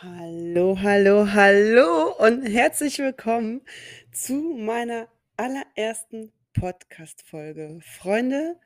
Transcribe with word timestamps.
Hallo, 0.00 0.78
hallo, 0.80 1.32
hallo 1.32 2.14
und 2.18 2.44
herzlich 2.44 3.00
willkommen 3.00 3.62
zu 4.12 4.54
meiner 4.56 5.08
allerersten 5.36 6.30
Podcast-Folge. 6.54 7.80
Freunde, 7.82 8.60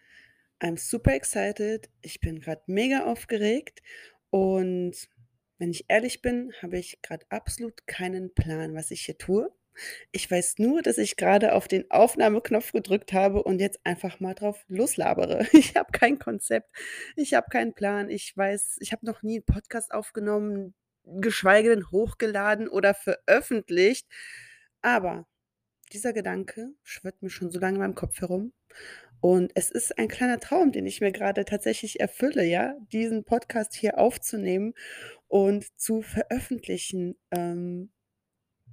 I'm 0.60 0.76
super 0.76 1.14
excited. 1.14 1.88
Ich 2.02 2.20
bin 2.20 2.38
gerade 2.38 2.60
mega 2.66 3.06
aufgeregt 3.06 3.80
und 4.28 4.92
wenn 5.56 5.70
ich 5.70 5.86
ehrlich 5.88 6.20
bin, 6.20 6.52
habe 6.60 6.76
ich 6.76 7.00
gerade 7.00 7.24
absolut 7.30 7.86
keinen 7.86 8.34
Plan, 8.34 8.74
was 8.74 8.90
ich 8.90 9.06
hier 9.06 9.16
tue. 9.16 9.50
Ich 10.10 10.30
weiß 10.30 10.58
nur, 10.58 10.82
dass 10.82 10.98
ich 10.98 11.16
gerade 11.16 11.54
auf 11.54 11.66
den 11.66 11.90
Aufnahmeknopf 11.90 12.72
gedrückt 12.72 13.14
habe 13.14 13.42
und 13.42 13.58
jetzt 13.58 13.80
einfach 13.84 14.20
mal 14.20 14.34
drauf 14.34 14.62
loslabere. 14.68 15.46
Ich 15.54 15.76
habe 15.76 15.92
kein 15.92 16.18
Konzept, 16.18 16.70
ich 17.16 17.32
habe 17.32 17.48
keinen 17.48 17.72
Plan. 17.72 18.10
Ich 18.10 18.36
weiß 18.36 18.76
ich 18.80 18.92
habe 18.92 19.06
noch 19.06 19.22
nie 19.22 19.38
'n 19.38 19.44
Podcast 19.46 19.92
aufgenommen, 19.92 20.74
geschweige 21.04 21.70
denn 21.70 21.90
hochgeladen 21.90 22.68
oder 22.68 22.94
veröffentlicht. 22.94 24.06
Aber 24.82 25.26
dieser 25.92 26.12
Gedanke 26.12 26.74
schwirrt 26.82 27.22
mir 27.22 27.30
schon 27.30 27.50
so 27.50 27.58
lange 27.58 27.76
in 27.76 27.80
meinem 27.82 27.94
Kopf 27.94 28.20
herum 28.20 28.52
und 29.22 29.52
es 29.54 29.70
ist 29.70 29.98
ein 29.98 30.08
kleiner 30.08 30.40
Traum, 30.40 30.72
den 30.72 30.84
ich 30.84 31.00
mir 31.00 31.12
gerade 31.12 31.44
tatsächlich 31.44 32.00
erfülle, 32.00 32.44
ja, 32.44 32.74
diesen 32.92 33.22
Podcast 33.22 33.72
hier 33.72 33.98
aufzunehmen 33.98 34.74
und 35.28 35.64
zu 35.78 36.02
veröffentlichen. 36.02 37.16
Ähm, 37.30 37.92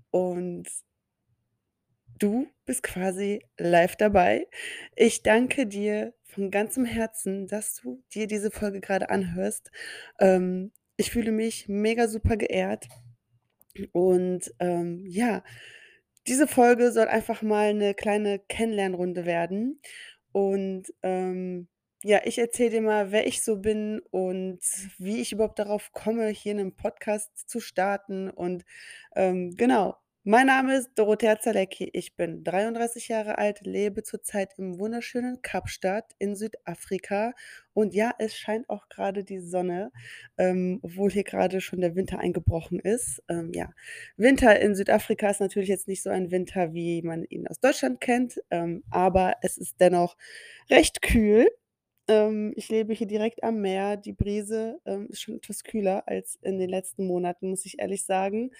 und 0.10 0.68
du 2.18 2.48
bist 2.66 2.82
quasi 2.82 3.46
live 3.60 3.96
dabei. 3.96 4.48
Ich 4.96 5.22
danke 5.22 5.68
dir 5.68 6.16
von 6.24 6.50
ganzem 6.50 6.84
Herzen, 6.84 7.46
dass 7.46 7.76
du 7.76 8.04
dir 8.16 8.26
diese 8.26 8.50
Folge 8.50 8.82
gerade 8.82 9.12
anhörst. 9.12 9.70
Ähm, 10.20 10.72
ich 11.00 11.12
fühle 11.12 11.32
mich 11.34 11.68
mega 11.70 12.08
super 12.10 12.38
geehrt. 12.38 12.88
Und, 13.94 14.54
ähm, 14.60 15.06
ja, 15.08 15.44
diese 16.28 16.48
Folge 16.48 16.92
soll 16.94 17.08
einfach 17.10 17.42
mal 17.44 17.74
'ne 17.76 17.94
kleine 17.96 18.40
Kennenlernrunde 18.40 19.26
werden. 19.26 19.82
Und, 20.34 20.94
ähm, 21.04 21.68
ja, 22.04 22.22
ich 22.26 22.40
erzähle 22.40 22.72
dir 22.72 22.82
mal, 22.84 23.12
wer 23.12 23.28
ich 23.28 23.44
so 23.44 23.58
bin 23.58 24.02
und 24.12 24.60
wie 25.00 25.22
ich 25.22 25.34
überhaupt 25.34 25.60
darauf 25.60 25.92
komme, 25.94 26.30
hier 26.30 26.56
'nen 26.56 26.76
Podcast 26.76 27.50
zu 27.50 27.60
starten. 27.62 28.30
Und, 28.32 28.66
ähm, 29.16 29.56
genau. 29.58 29.98
Mein 30.26 30.48
Name 30.48 30.76
ist 30.76 30.92
Dorothea 30.96 31.40
Zalecki. 31.40 31.90
Ich 31.94 32.16
bin 32.18 32.44
33 32.44 33.08
Jahre 33.08 33.38
alt, 33.38 33.62
lebe 33.62 34.04
zurzeit 34.04 34.54
im 34.58 34.78
wunderschönen 34.78 35.42
Kapstadt 35.42 36.12
in 36.20 36.36
Südafrika 36.36 37.34
und 37.74 37.94
ja, 37.94 38.12
es 38.20 38.36
scheint 38.36 38.70
auch 38.70 38.90
grade 38.90 39.24
die 39.24 39.40
Sonne, 39.40 39.92
ähm, 40.38 40.80
obwohl 40.84 41.10
hier 41.10 41.24
grade 41.24 41.62
schon 41.62 41.80
der 41.80 41.96
Winter 41.96 42.20
eingebrochen 42.20 42.80
ist. 42.80 43.24
Ähm, 43.30 43.52
ja, 43.56 43.70
Winter 44.18 44.60
in 44.60 44.76
Südafrika 44.76 45.30
ist 45.30 45.40
natürlich 45.40 45.70
jetzt 45.70 45.88
nicht 45.88 46.04
so 46.04 46.10
ein 46.10 46.32
Winter, 46.32 46.74
wie 46.74 47.02
man 47.02 47.24
ihn 47.24 47.48
aus 47.48 47.62
Deutschland 47.62 48.02
kennt, 48.02 48.42
ähm, 48.52 48.84
aber 48.92 49.36
es 49.42 49.58
ist 49.58 49.80
dennoch 49.80 50.18
recht 50.70 51.02
kühl. 51.02 51.48
Ähm, 52.10 52.52
ich 52.58 52.68
lebe 52.70 52.94
hier 52.94 53.08
direkt 53.08 53.44
am 53.44 53.62
Meer. 53.62 53.96
Die 53.98 54.14
Brise, 54.14 54.80
ähm, 54.86 55.08
ist 55.10 55.22
schon 55.22 55.38
etwas 55.38 55.64
kühler 55.64 56.04
als 56.08 56.38
in 56.42 56.60
den 56.60 56.70
letzten 56.70 57.08
Monaten, 57.08 57.50
muss 57.50 57.66
ich 57.66 57.80
ehrlich 57.80 58.04
sagen. 58.06 58.52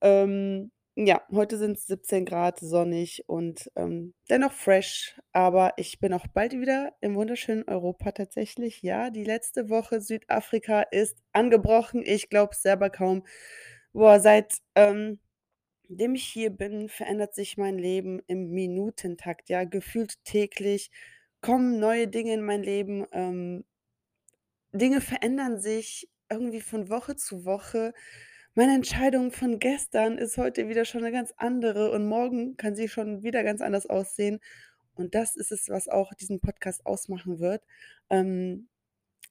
Ähm, 0.00 0.70
ja, 0.96 1.22
heute 1.32 1.56
sind's 1.58 1.86
17 1.86 2.26
Grad, 2.26 2.60
sonnig 2.60 3.24
und, 3.28 3.70
ähm, 3.76 4.14
dennoch 4.30 4.52
fresh, 4.52 5.18
aber 5.32 5.72
ich 5.78 6.00
bin 6.00 6.12
auch 6.12 6.26
bald 6.28 6.52
wieder 6.52 6.92
im 7.00 7.14
wunderschönen 7.14 7.64
Europa 7.68 8.12
tatsächlich. 8.12 8.82
Ja, 8.82 9.10
die 9.10 9.24
letzte 9.24 9.70
Woche 9.70 10.00
Südafrika 10.02 10.82
ist 10.82 11.18
angebrochen. 11.32 12.02
Ich 12.04 12.28
glaube 12.28 12.52
es 12.54 12.62
selber 12.62 12.90
kaum. 12.90 13.24
Boah, 13.94 14.20
seit, 14.20 14.54
ähm, 14.74 15.18
dem 15.88 16.14
ich 16.16 16.24
hier 16.24 16.50
bin, 16.50 16.88
verändert 16.90 17.34
sich 17.34 17.56
mein 17.58 17.78
Leben 17.78 18.20
im 18.28 18.50
Minutentakt, 18.50 19.48
ja. 19.50 19.64
Gefühlt 19.64 20.24
täglich 20.24 20.90
kommen 21.42 21.80
neue 21.80 22.08
Dinge 22.08 22.34
in 22.34 22.42
mein 22.44 22.62
Leben. 22.64 23.06
Ähm 23.12 23.64
Dinge 24.74 25.00
verändern 25.02 25.60
sich 25.60 26.08
irgendwie 26.30 26.60
von 26.62 26.88
Woche 26.88 27.14
zu 27.16 27.44
Woche. 27.44 27.92
Meine 28.54 28.74
Entscheidung 28.74 29.32
von 29.32 29.58
gestern 29.58 30.18
ist 30.18 30.36
heute 30.36 30.68
wieder 30.68 30.84
schon 30.84 31.00
'ne 31.02 31.10
ganz 31.12 31.32
andere 31.38 31.90
und 31.90 32.06
morgen 32.06 32.56
kann 32.58 32.74
sie 32.76 32.88
schon 32.88 33.22
wieder 33.22 33.42
ganz 33.44 33.62
anders 33.62 33.86
aussehen. 33.86 34.40
Und 34.94 35.14
das 35.14 35.36
ist 35.36 35.52
es, 35.52 35.68
was 35.70 35.88
auch 35.88 36.12
diesen 36.14 36.38
Podcast 36.40 36.84
ausmachen 36.86 37.38
wird. 37.40 37.62
Ähm, 38.10 38.68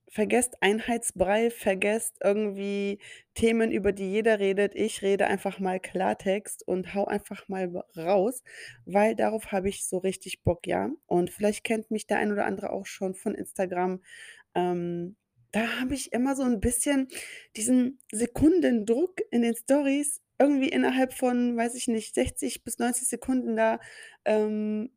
vergesst 0.09 0.57
Einheitsbrei, 0.61 1.51
vergesst 1.51 2.17
irgendwie 2.23 2.99
Themen, 3.35 3.71
über 3.71 3.91
die 3.93 4.11
jeder 4.11 4.39
redet. 4.39 4.75
Ich 4.75 5.01
rede 5.03 5.27
einfach 5.27 5.59
mal 5.59 5.79
Klartext 5.79 6.67
und 6.67 6.93
haue 6.95 7.07
einfach 7.09 7.47
mal 7.49 7.69
raus, 7.97 8.43
weil 8.85 9.15
darauf 9.15 9.51
habe 9.53 9.69
ich 9.69 9.85
so 9.85 9.97
richtig 9.99 10.43
Bock, 10.43 10.67
ja? 10.67 10.91
Und 11.07 11.31
vielleicht 11.31 11.63
kennt 11.65 11.91
mich 11.91 12.07
der 12.07 12.19
ein 12.19 12.31
oder 12.31 12.45
andere 12.45 12.71
auch 12.71 12.85
schon 12.87 13.15
von 13.15 13.35
Instagram. 13.35 14.01
Ähm, 14.55 15.15
da 15.51 15.79
habe 15.79 15.93
ich 15.95 16.13
immer 16.13 16.35
so 16.35 16.43
'n 16.43 16.59
bisschen 16.59 17.07
diesen 17.55 17.99
Sekundendruck 18.11 19.19
in 19.31 19.41
den 19.43 19.55
Stories, 19.55 20.21
irgendwie 20.39 20.69
innerhalb 20.69 21.13
von, 21.13 21.57
weiß 21.57 21.75
ich 21.75 21.87
nicht, 21.87 22.15
60 22.15 22.63
bis 22.63 22.79
90 22.79 23.07
Sekunden 23.09 23.55
da, 23.55 23.79
ähm, 24.25 24.91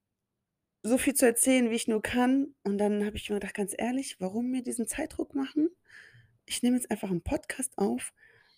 so 0.82 0.98
viel 0.98 1.14
zu 1.14 1.26
erzählen, 1.26 1.70
wie 1.70 1.76
ich 1.76 1.88
nur 1.88 2.02
kann. 2.02 2.54
Und 2.64 2.78
dann 2.78 3.04
habe 3.06 3.16
ich 3.16 3.28
mir 3.30 3.36
gedacht: 3.36 3.54
„Ganz 3.54 3.74
ehrlich, 3.78 4.16
warum 4.20 4.50
mir 4.50 4.62
diesen 4.62 4.86
Zeitdruck 4.88 5.34
machen? 5.34 5.70
Ich 6.46 6.62
nehme 6.62 6.76
jetzt 6.76 6.90
einfach 6.90 7.10
'n 7.10 7.22
Podcast 7.22 7.72
auf, 7.78 8.12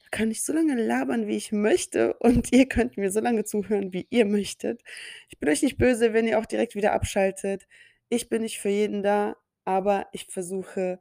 da 0.05 0.09
kann 0.19 0.31
ich 0.31 0.45
so 0.45 0.53
lange 0.53 0.75
labern, 0.77 1.27
wie 1.29 1.37
ich 1.37 1.53
möchte 1.53 2.15
und 2.21 2.53
ihr 2.55 2.67
könnt 2.69 2.97
mir 2.97 3.11
so 3.13 3.21
lange 3.21 3.45
zuhören, 3.45 3.93
wie 3.93 4.07
ihr 4.11 4.27
möchtet. 4.27 4.83
Ich 5.31 5.39
bin 5.39 5.49
euch 5.51 5.63
nicht 5.63 5.79
böse, 5.79 6.13
wenn 6.15 6.27
ihr 6.27 6.39
auch 6.39 6.47
direkt 6.47 6.75
wieder 6.77 6.93
abschaltet. 6.93 7.67
Ich 8.11 8.29
bin 8.29 8.43
nicht 8.43 8.59
für 8.61 8.69
jeden 8.71 9.03
da, 9.03 9.37
aber 9.65 10.09
ich 10.13 10.27
versuche 10.29 11.01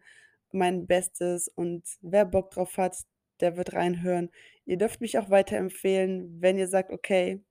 mein 0.56 0.88
Bestes 0.88 1.50
und 1.50 1.84
wer 2.02 2.26
Bock 2.26 2.52
drauf 2.52 2.78
hat, 2.78 2.98
der 3.42 3.58
wird 3.58 3.74
reinhören. 3.74 4.32
Ihr 4.66 4.78
dürft 4.78 5.02
mich 5.02 5.18
auch 5.20 5.30
weiterempfehlen, 5.30 6.42
wenn 6.42 6.58
ihr 6.58 6.68
sagt: 6.68 6.92
„Okay, 6.92 7.44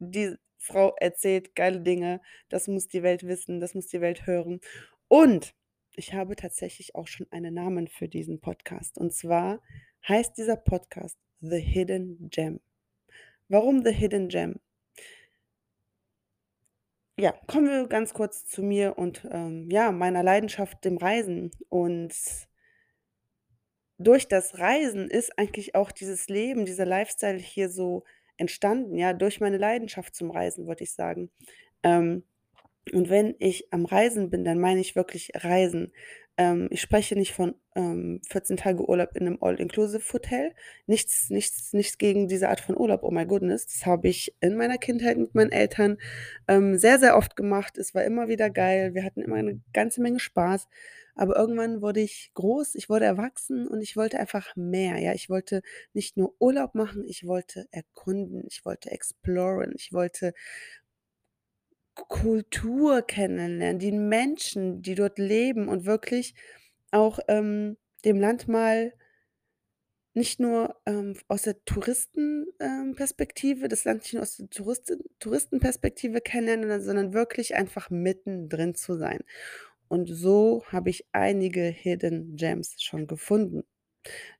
die 0.00 0.36
Frau 0.58 0.94
erzählt 1.00 1.54
geile 1.54 1.80
Dinge. 1.80 2.20
Das 2.48 2.68
muss 2.68 2.88
die 2.88 3.02
Welt 3.02 3.24
wissen, 3.26 3.60
das 3.60 3.74
muss 3.74 3.86
die 3.88 4.00
Welt 4.00 4.26
hören.“ 4.26 4.60
Und 5.08 5.54
ich 5.96 6.14
habe 6.14 6.36
tatsächlich 6.36 6.94
auch 6.94 7.06
schon 7.08 7.26
einen 7.30 7.54
Namen 7.54 7.88
für 7.88 8.08
diesen 8.08 8.40
Podcast. 8.40 8.98
Und 8.98 9.12
zwar 9.14 9.62
heißt 10.08 10.36
dieser 10.38 10.56
Podcast 10.56 11.18
„The 11.40 11.58
Hidden 11.60 12.30
Gem“. 12.30 12.60
Warum 13.48 13.84
„The 13.84 13.92
Hidden 13.92 14.28
Gem“? 14.28 14.60
Ja, 17.18 17.32
kommen 17.46 17.66
wir 17.70 17.86
ganz 17.88 18.12
kurz 18.14 18.44
zu 18.46 18.62
mir 18.62 18.98
und, 18.98 19.26
ähm, 19.30 19.68
ja, 19.70 19.90
meiner 19.90 20.22
Leidenschaft, 20.22 20.84
dem 20.84 20.98
Reisen. 20.98 21.50
Und 21.70 22.12
durch 23.98 24.28
das 24.28 24.58
Reisen 24.58 25.08
ist 25.10 25.38
eigentlich 25.38 25.74
auch 25.74 25.90
dieses 25.90 26.28
Leben, 26.28 26.66
dieser 26.66 26.84
Lifestyle 26.86 27.38
hier 27.38 27.68
so 27.70 28.04
entstanden, 28.36 28.96
ja, 28.96 29.14
durch 29.14 29.40
meine 29.40 29.56
Leidenschaft 29.58 30.14
zum 30.14 30.30
Reisen, 30.30 30.66
wollte 30.66 30.84
ich 30.84 30.92
sagen. 30.92 31.30
Ähm, 31.82 32.24
und 32.92 33.10
wenn 33.10 33.34
ich 33.38 33.72
am 33.72 33.84
Reisen 33.86 34.30
bin, 34.30 34.44
dann 34.44 34.60
meine 34.60 34.80
ich 34.80 34.96
wirklich 34.96 35.32
Reisen. 35.34 35.92
Ähm, 36.38 36.68
ich 36.70 36.82
spreche 36.82 37.16
nicht 37.16 37.32
von, 37.32 37.54
ähm, 37.74 38.20
14 38.28 38.58
Tage 38.58 38.86
Urlaub 38.88 39.16
in 39.16 39.24
'nem 39.24 39.38
All-Inclusive-Hotel. 39.40 40.52
Nichts 40.86 41.30
nichts 41.30 41.72
nichts 41.72 41.96
gegen 41.98 42.28
diese 42.28 42.48
Art 42.50 42.60
von 42.60 42.76
Urlaub, 42.76 43.02
oh 43.04 43.10
my 43.10 43.24
goodness. 43.26 43.66
Das 43.66 43.86
habe 43.86 44.08
ich 44.08 44.34
in 44.40 44.56
meiner 44.56 44.76
Kindheit 44.78 45.16
mit 45.16 45.34
meinen 45.34 45.50
Eltern, 45.52 45.96
ähm, 46.48 46.76
sehr, 46.78 46.98
sehr 46.98 47.16
oft 47.16 47.36
gemacht. 47.36 47.78
Es 47.78 47.94
war 47.94 48.04
immer 48.04 48.28
wieder 48.28 48.50
geil. 48.50 48.92
Wir 48.94 49.04
hatten 49.04 49.22
immer 49.22 49.42
'ne 49.42 49.60
ganze 49.72 50.02
Menge 50.02 50.20
Spaß. 50.20 50.68
Aber 51.18 51.36
irgendwann 51.36 51.80
wurde 51.80 52.00
ich 52.00 52.30
groß, 52.34 52.74
ich 52.74 52.90
wurde 52.90 53.06
erwachsen 53.06 53.66
und 53.66 53.80
ich 53.80 53.96
wollte 53.96 54.18
einfach 54.20 54.54
mehr, 54.56 54.98
ja? 54.98 55.14
Ich 55.14 55.30
wollte 55.30 55.62
nicht 55.94 56.18
nur 56.18 56.34
Urlaub 56.38 56.74
machen, 56.74 57.04
ich 57.06 57.26
wollte 57.26 57.66
erkunden, 57.70 58.44
ich 58.50 58.66
wollte 58.66 58.90
exploren, 58.90 59.72
ich 59.74 59.94
wollte 59.94 60.34
Kultur 61.96 63.02
kennenlernen, 63.02 63.78
die 63.80 63.92
Menschen, 63.92 64.82
die 64.82 64.94
dort 64.94 65.18
leben 65.18 65.68
und 65.68 65.86
wirklich 65.86 66.34
auch, 66.92 67.18
ähm, 67.28 67.76
dem 68.04 68.20
Land 68.20 68.48
mal 68.48 68.92
nicht 70.14 70.40
nur, 70.40 70.76
ähm, 70.86 71.14
aus 71.28 71.42
der 71.42 71.62
Touristen 71.64 72.46
ähm, 72.60 72.94
das 72.96 73.84
Land 73.84 74.02
nicht 74.02 74.14
nur 74.14 74.22
aus 74.22 74.36
der 74.38 74.48
Touristin 74.48 75.00
Touristenperspektive 75.18 76.20
kennenlernen, 76.22 76.82
sondern 76.82 77.12
wirklich 77.12 77.54
einfach 77.54 77.90
mittendrin 77.90 78.74
zu 78.74 78.96
sein. 78.96 79.20
Und 79.88 80.08
so 80.08 80.64
habe 80.68 80.90
ich 80.90 81.06
einige 81.12 81.62
Hidden 81.62 82.36
Gems 82.36 82.82
schon 82.82 83.06
gefunden. 83.06 83.64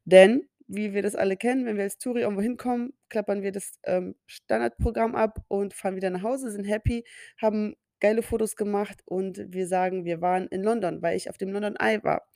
Denn, 0.05 0.49
wie 0.69 0.93
wir 0.95 1.03
das 1.03 1.15
alle 1.15 1.37
kennen, 1.37 1.67
wenn 1.67 1.77
wir 1.77 1.85
als 1.85 1.99
Touri 1.99 2.23
irgendwo 2.23 2.43
hinkommen, 2.43 2.93
klappern 3.09 3.43
wir 3.43 3.53
das, 3.53 3.79
ähm, 3.85 4.17
Standardprogramm 4.27 5.15
ab 5.15 5.45
und 5.49 5.75
fahren 5.75 5.97
wieder 5.97 6.11
nach 6.11 6.23
Hause, 6.23 6.51
sind 6.51 6.65
happy, 6.65 7.05
haben 7.41 7.77
geile 8.01 8.23
Fotos 8.23 8.57
gemacht 8.57 9.03
und 9.07 9.53
wir 9.53 9.67
sagen, 9.67 10.05
wir 10.05 10.21
waren 10.21 10.49
in 10.49 10.63
London, 10.63 11.01
weil 11.03 11.17
ich 11.17 11.31
auf 11.31 11.39
dem 11.39 11.51
London 11.51 11.77
Eye 11.77 12.03
war. 12.03 12.29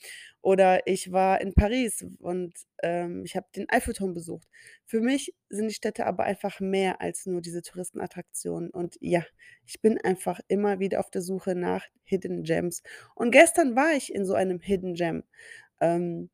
Oder 0.43 0.87
ich 0.87 1.13
war 1.13 1.41
in 1.41 1.53
Paris 1.55 2.07
und, 2.19 2.55
ähm, 2.83 3.25
ich 3.27 3.37
habe 3.37 3.47
den 3.55 3.69
Eiffelturm 3.69 4.15
besucht. 4.15 4.49
Für 4.87 5.01
mich 5.01 5.35
sind 5.51 5.69
die 5.69 5.75
Städte 5.75 6.07
aber 6.07 6.25
einfach 6.25 6.61
mehr 6.61 7.01
als 7.03 7.27
nur 7.27 7.43
diese 7.43 7.63
Touristenattraktionen. 7.63 8.71
Und 8.71 8.97
ja, 9.01 9.23
ich 9.67 9.81
bin 9.83 9.99
einfach 9.99 10.41
immer 10.49 10.79
wieder 10.81 11.01
auf 11.01 11.11
der 11.11 11.23
Suche 11.23 11.55
nach 11.55 11.85
Hidden 12.05 12.43
Gems. 12.45 12.83
Und 13.15 13.31
gestern 13.31 13.77
war 13.77 13.93
ich 13.93 14.15
in 14.15 14.25
so 14.25 14.35
einem 14.35 14.61
Hidden 14.61 14.95
Gem. 14.95 15.25
Ähm, 15.81 16.31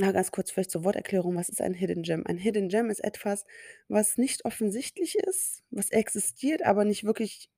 na, 0.00 0.12
ganz 0.12 0.32
kurz 0.32 0.50
vielleicht 0.50 0.70
zur 0.70 0.84
Worterklärung, 0.84 1.36
was 1.36 1.48
ist 1.48 1.60
ein 1.60 1.74
Hidden 1.74 2.02
Gem? 2.02 2.24
Ein 2.26 2.38
Hidden 2.38 2.68
Gem 2.68 2.90
ist 2.90 3.00
etwas, 3.04 3.44
was 3.88 4.16
nicht 4.18 4.44
offensichtlich 4.44 5.16
ist, 5.18 5.62
was 5.70 5.90
existiert, 5.90 6.62
aber 6.64 6.84
nicht 6.84 7.04
wirklich 7.04 7.50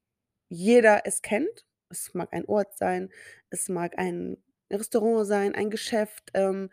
jeder 0.49 1.03
es 1.07 1.23
kennt. 1.23 1.67
Es 1.91 2.15
mag 2.15 2.33
ein 2.33 2.47
Ort 2.47 2.77
sein, 2.77 3.11
es 3.51 3.69
mag 3.69 3.99
ein 3.99 4.39
Restaurant 4.71 5.27
sein, 5.27 5.55
ein 5.55 5.71
Geschäft, 5.71 6.31
ähm 6.35 6.71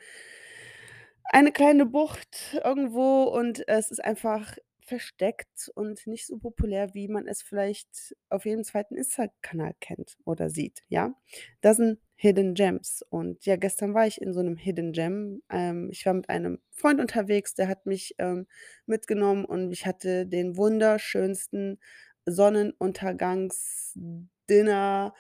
eine 1.26 1.52
kleine 1.52 1.86
Bucht 1.86 2.60
irgendwo 2.64 3.24
und 3.24 3.68
es 3.68 3.92
ist 3.92 4.04
einfach 4.04 4.58
versteckt 4.82 5.70
und 5.76 6.08
nicht 6.08 6.26
so 6.26 6.38
populär, 6.40 6.94
wie 6.96 7.08
man 7.08 7.28
es 7.28 7.44
vielleicht 7.44 8.16
auf 8.30 8.46
jedem 8.46 8.64
zweiten 8.64 8.96
Insta-Kanal 8.96 9.74
kennt 9.80 10.18
oder 10.26 10.50
sieht, 10.50 10.82
ja? 10.88 11.14
Das 11.62 11.78
sind 11.78 12.00
Hidden 12.22 12.54
Gems 12.54 13.02
und 13.10 13.46
ja, 13.46 13.56
gestern 13.56 13.94
war 13.94 14.06
ich 14.06 14.22
in 14.22 14.34
so 14.34 14.42
'nem 14.44 14.58
Hidden 14.58 14.92
Gem. 14.92 15.42
Ähm, 15.50 15.88
ich 15.90 16.06
war 16.06 16.14
mit 16.14 16.28
einem 16.30 16.60
Freund 16.72 17.00
unterwegs, 17.00 17.54
der 17.56 17.70
hat 17.70 17.86
mich, 17.86 18.16
ähm, 18.20 18.46
mitgenommen 18.86 19.46
und 19.46 19.72
ich 19.72 19.86
hatte 19.86 20.26
den 20.28 20.58
wunderschönsten 20.58 21.80
Sonnenuntergangs-Dinner 22.26 25.14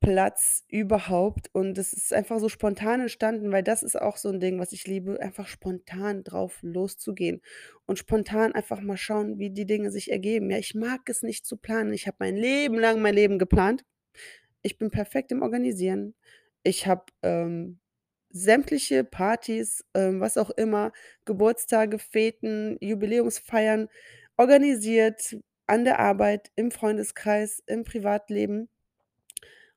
Platz 0.00 0.64
überhaupt 0.68 1.48
und 1.54 1.74
das 1.78 1.92
ist 1.92 2.12
einfach 2.12 2.40
so 2.40 2.48
spontan 2.48 3.00
entstanden, 3.02 3.52
weil 3.52 3.62
das 3.62 3.84
ist 3.84 3.94
auch 4.00 4.16
so 4.16 4.28
'n 4.30 4.40
Ding, 4.40 4.58
was 4.58 4.72
ich 4.72 4.84
liebe, 4.88 5.20
einfach 5.22 5.46
spontan 5.46 6.24
drauf 6.24 6.58
loszugehen 6.62 7.40
und 7.86 8.00
spontan 8.00 8.50
einfach 8.52 8.80
mal 8.80 8.96
schauen, 8.96 9.38
wie 9.38 9.50
die 9.50 9.64
Dinge 9.66 9.92
sich 9.92 10.10
ergeben. 10.10 10.50
Ja, 10.50 10.58
ich 10.58 10.74
mag 10.74 11.08
es 11.08 11.22
nicht 11.22 11.46
zu 11.46 11.56
planen. 11.56 11.92
Ich 11.92 12.08
habe 12.08 12.16
mein 12.20 12.34
Leben 12.36 12.78
lang 12.80 13.00
mein 13.00 13.14
Leben 13.14 13.38
geplant. 13.38 13.84
Ich 14.62 14.78
bin 14.78 14.90
perfekt 14.90 15.32
im 15.32 15.42
Organisieren. 15.42 16.14
Ich 16.62 16.86
habe, 16.86 17.04
ähm, 17.22 17.78
sämtliche 18.30 19.04
Partys, 19.04 19.84
ähm, 19.94 20.20
was 20.20 20.38
auch 20.38 20.50
immer, 20.50 20.92
Geburtstage, 21.24 21.98
Feten, 21.98 22.78
Jubiläumsfeiern 22.80 23.88
organisiert, 24.36 25.36
an 25.66 25.84
der 25.84 25.98
Arbeit, 25.98 26.50
im 26.56 26.70
Freundeskreis, 26.70 27.62
im 27.66 27.84
Privatleben. 27.84 28.68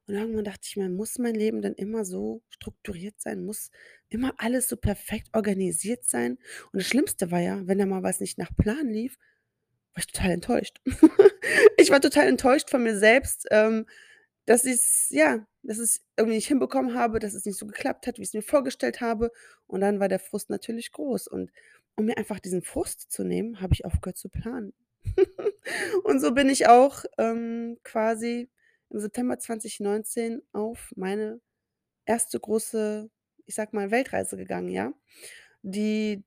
Und 0.08 0.16
irgendwann 0.16 0.44
dachte 0.44 0.62
ich 0.66 0.78
mir: 0.78 0.90
„Muss 0.90 1.18
mein 1.18 1.36
Leben 1.36 1.62
denn 1.62 1.74
immer 1.74 2.06
so 2.06 2.42
strukturiert 2.50 3.16
sein? 3.20 3.44
Muss 3.44 3.72
immer 4.10 4.34
alles 4.38 4.68
so 4.68 4.78
perfekt 4.78 5.30
organisiert 5.34 6.06
sein?“ 6.06 6.38
Und 6.72 6.82
das 6.82 6.88
Schlimmste 6.88 7.32
war 7.32 7.40
ja, 7.40 7.62
wenn 7.68 7.80
da 7.80 7.86
mal 7.86 8.04
was 8.04 8.20
nicht 8.20 8.38
nach 8.38 8.56
Plan 8.56 8.88
lief, 8.90 9.18
war 9.96 10.00
ich 10.02 10.08
total 10.08 10.32
enttäuscht. 10.32 10.82
Ich 11.78 11.92
war 11.92 12.02
total 12.02 12.28
enttäuscht 12.28 12.70
von 12.72 12.84
mir 12.84 12.98
selbst, 12.98 13.48
ähm, 13.52 13.86
dass 14.46 14.66
ich's 14.66 15.08
ja, 15.10 15.46
dass 15.64 15.80
ich's 15.80 16.04
irgendwie 16.18 16.38
nicht 16.38 16.48
hinbekommen 16.48 16.96
habe, 16.96 17.20
dass 17.20 17.34
es 17.34 17.46
nicht 17.46 17.58
so 17.58 17.66
geklappt 17.66 18.08
hat, 18.08 18.18
wie 18.18 18.24
ich's 18.24 18.34
mir 18.34 18.44
vorgestellt 18.44 19.02
habe. 19.02 19.32
Und 19.68 19.82
dann 19.82 20.00
war 20.00 20.08
der 20.08 20.20
Frust 20.20 20.50
natürlich 20.50 20.92
groß. 20.92 21.28
Und 21.28 21.52
um 21.96 22.06
mir 22.06 22.18
einfach 22.18 22.40
diesen 22.40 22.62
Frust 22.62 23.12
zu 23.12 23.24
nehmen, 23.24 23.62
habe 23.62 23.74
ich 23.74 23.86
aufgehört 23.86 24.18
zu 24.18 24.30
planen. 24.30 24.74
Und 26.04 26.20
so 26.20 26.32
bin 26.34 26.50
ich 26.50 26.68
auch, 26.68 27.06
ähm, 27.18 27.78
quasi 27.84 28.50
im 28.90 29.00
September 29.00 29.40
2019 29.40 30.42
auf 30.52 30.92
meine 30.96 31.42
erste 32.06 32.40
große, 32.40 33.10
ich 33.46 33.56
sage 33.56 33.76
mal, 33.76 33.92
Weltreise 33.92 34.38
gegangen, 34.38 34.70
ja, 34.70 34.94
die, 35.62 36.24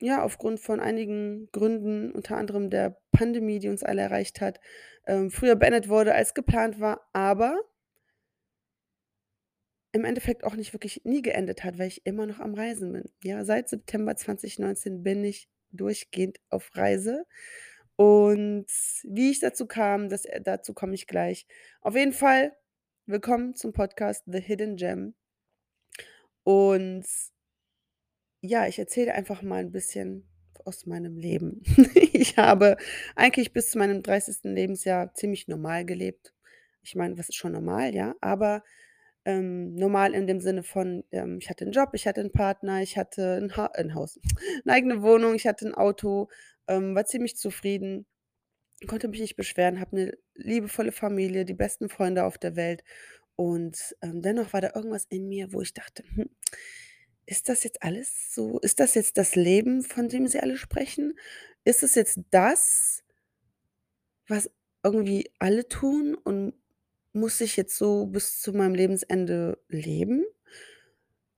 ja, 0.00 0.22
aufgrund 0.22 0.60
von 0.60 0.80
einigen 0.80 1.48
Gründen, 1.52 2.12
unter 2.12 2.36
anderem 2.36 2.70
der 2.70 3.00
Pandemie, 3.12 3.58
die 3.58 3.68
uns 3.68 3.82
alle 3.82 4.02
erreicht 4.02 4.40
hat, 4.40 4.60
ähm, 5.06 5.30
früher 5.30 5.56
beendet 5.56 5.88
wurde, 5.88 6.14
als 6.14 6.34
geplant 6.34 6.80
war, 6.80 7.08
aber 7.12 7.58
im 9.92 10.04
Endeffekt 10.04 10.44
auch 10.44 10.54
nicht 10.56 10.74
wirklich 10.74 11.04
nie 11.04 11.22
geendet 11.22 11.64
hat, 11.64 11.78
weil 11.78 11.88
ich 11.88 12.04
immer 12.04 12.26
noch 12.26 12.40
am 12.40 12.54
Reisen 12.54 12.92
bin. 12.92 13.04
Ja, 13.22 13.44
seit 13.44 13.68
September 13.70 14.14
2019 14.14 15.02
bin 15.02 15.24
ich 15.24 15.48
durchgehend 15.72 16.38
auf 16.50 16.70
Reise. 16.74 17.24
Und 17.96 18.66
wie 19.04 19.30
ich 19.30 19.40
dazu 19.40 19.66
kam, 19.66 20.10
das 20.10 20.26
äh, 20.26 20.42
dazu 20.42 20.74
komme 20.74 20.94
ich 20.94 21.06
gleich. 21.06 21.46
Auf 21.80 21.96
jeden 21.96 22.12
Fall 22.12 22.52
willkommen 23.06 23.54
zum 23.54 23.72
Podcast 23.72 24.24
„The 24.26 24.40
Hidden 24.40 24.76
Gem“. 24.76 25.14
Und 26.42 27.06
ja, 28.46 28.66
ich 28.66 28.78
erzähle 28.78 29.14
einfach 29.14 29.42
mal 29.42 29.60
'n 29.64 29.72
bisschen 29.72 30.26
aus 30.64 30.86
meinem 30.86 31.16
Leben. 31.18 31.62
Ich 32.14 32.38
habe 32.38 32.76
eigentlich 33.16 33.52
bis 33.52 33.70
zu 33.70 33.78
meinem 33.78 34.02
30. 34.02 34.54
Lebensjahr 34.54 35.14
ziemlich 35.14 35.48
normal 35.48 35.84
gelebt. 35.84 36.34
Ich 36.82 36.94
meine, 36.96 37.18
was 37.18 37.28
ist 37.28 37.36
schon 37.36 37.52
normal, 37.52 37.94
ja? 37.94 38.14
Aber, 38.22 38.62
ähm, 39.26 39.74
normal 39.74 40.14
in 40.14 40.26
dem 40.28 40.40
Sinne 40.40 40.62
von, 40.64 41.04
ähm, 41.12 41.38
ich 41.40 41.50
hatte 41.50 41.64
'n 41.66 41.72
Job, 41.72 41.90
ich 41.94 42.06
hatte 42.08 42.20
'n 42.22 42.32
Partner, 42.32 42.82
ich 42.82 42.96
hatte 42.98 43.38
'n 43.42 43.56
Ha 43.56 43.66
'n 43.76 43.94
Haus, 43.94 44.20
'ne 44.66 44.72
eigene 44.72 45.02
Wohnung, 45.02 45.34
ich 45.36 45.46
hatte 45.46 45.66
'n 45.66 45.74
Auto, 45.74 46.28
ähm, 46.68 46.94
war 46.96 47.06
ziemlich 47.06 47.36
zufrieden, 47.36 48.06
konnte 48.88 49.08
mich 49.08 49.20
nicht 49.20 49.36
beschweren, 49.36 49.80
habe 49.80 49.96
'ne 49.96 50.18
liebevolle 50.36 50.92
Familie, 50.92 51.44
die 51.46 51.54
besten 51.54 51.88
Freunde 51.90 52.24
auf 52.26 52.38
der 52.38 52.56
Welt. 52.56 52.84
Und, 53.36 53.96
ähm, 54.02 54.22
dennoch 54.22 54.52
war 54.54 54.60
da 54.62 54.72
irgendwas 54.76 55.06
in 55.10 55.28
mir, 55.28 55.52
wo 55.54 55.62
ich 55.62 55.74
dachte: 55.74 56.04
„Hm, 56.16 56.30
ist 57.26 57.48
das 57.48 57.64
jetzt 57.64 57.82
alles 57.82 58.34
so? 58.34 58.58
Ist 58.60 58.80
das 58.80 58.94
jetzt 58.94 59.18
das 59.18 59.34
Leben, 59.36 59.82
von 59.82 60.08
dem 60.08 60.26
sie 60.28 60.40
alle 60.40 60.56
sprechen? 60.56 61.18
Ist 61.64 61.82
es 61.82 61.94
jetzt 61.96 62.20
das 62.30 63.02
was 64.28 64.50
irgendwie 64.82 65.30
alle 65.38 65.68
tun 65.68 66.14
und 66.16 66.54
muss 67.12 67.40
ich 67.40 67.56
jetzt 67.56 67.76
so 67.76 68.06
bis 68.06 68.40
zu 68.42 68.52
meinem 68.52 68.74
Lebensende 68.74 69.58
leben?“ 69.68 70.24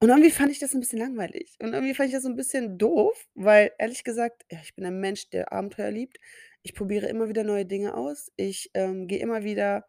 Und 0.02 0.10
irgendwie 0.10 0.30
fand 0.30 0.52
ich 0.52 0.60
das 0.60 0.74
'n 0.74 0.80
bisschen 0.80 0.98
langweilig. 1.00 1.56
Und 1.60 1.72
irgendwie 1.72 1.94
fand 1.94 2.08
ich 2.08 2.14
das 2.14 2.22
so 2.22 2.28
'n 2.28 2.36
bisschen 2.36 2.78
doof, 2.78 3.26
weil 3.34 3.72
ehrlich 3.78 4.04
gesagt, 4.04 4.44
ja, 4.50 4.58
ich 4.62 4.74
bin 4.76 4.84
ein 4.84 5.00
Mensch, 5.00 5.28
der 5.30 5.52
Abenteuer 5.52 5.90
liebt. 5.90 6.18
Ich 6.62 6.72
probiere 6.74 7.06
immer 7.08 7.28
wieder 7.28 7.42
neue 7.42 7.66
Dinge 7.66 7.94
aus. 7.96 8.30
Ich, 8.36 8.70
ähm, 8.74 9.08
gehe 9.08 9.18
immer 9.18 9.42
wieder, 9.42 9.86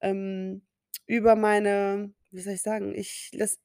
ähm, 0.00 0.62
über 1.06 1.36
meine 1.36 2.12
wie 2.32 2.40
soll 2.42 2.54
ich 2.54 2.62
sagen, 2.62 2.94
ich 2.94 3.30
lasse 3.34 3.58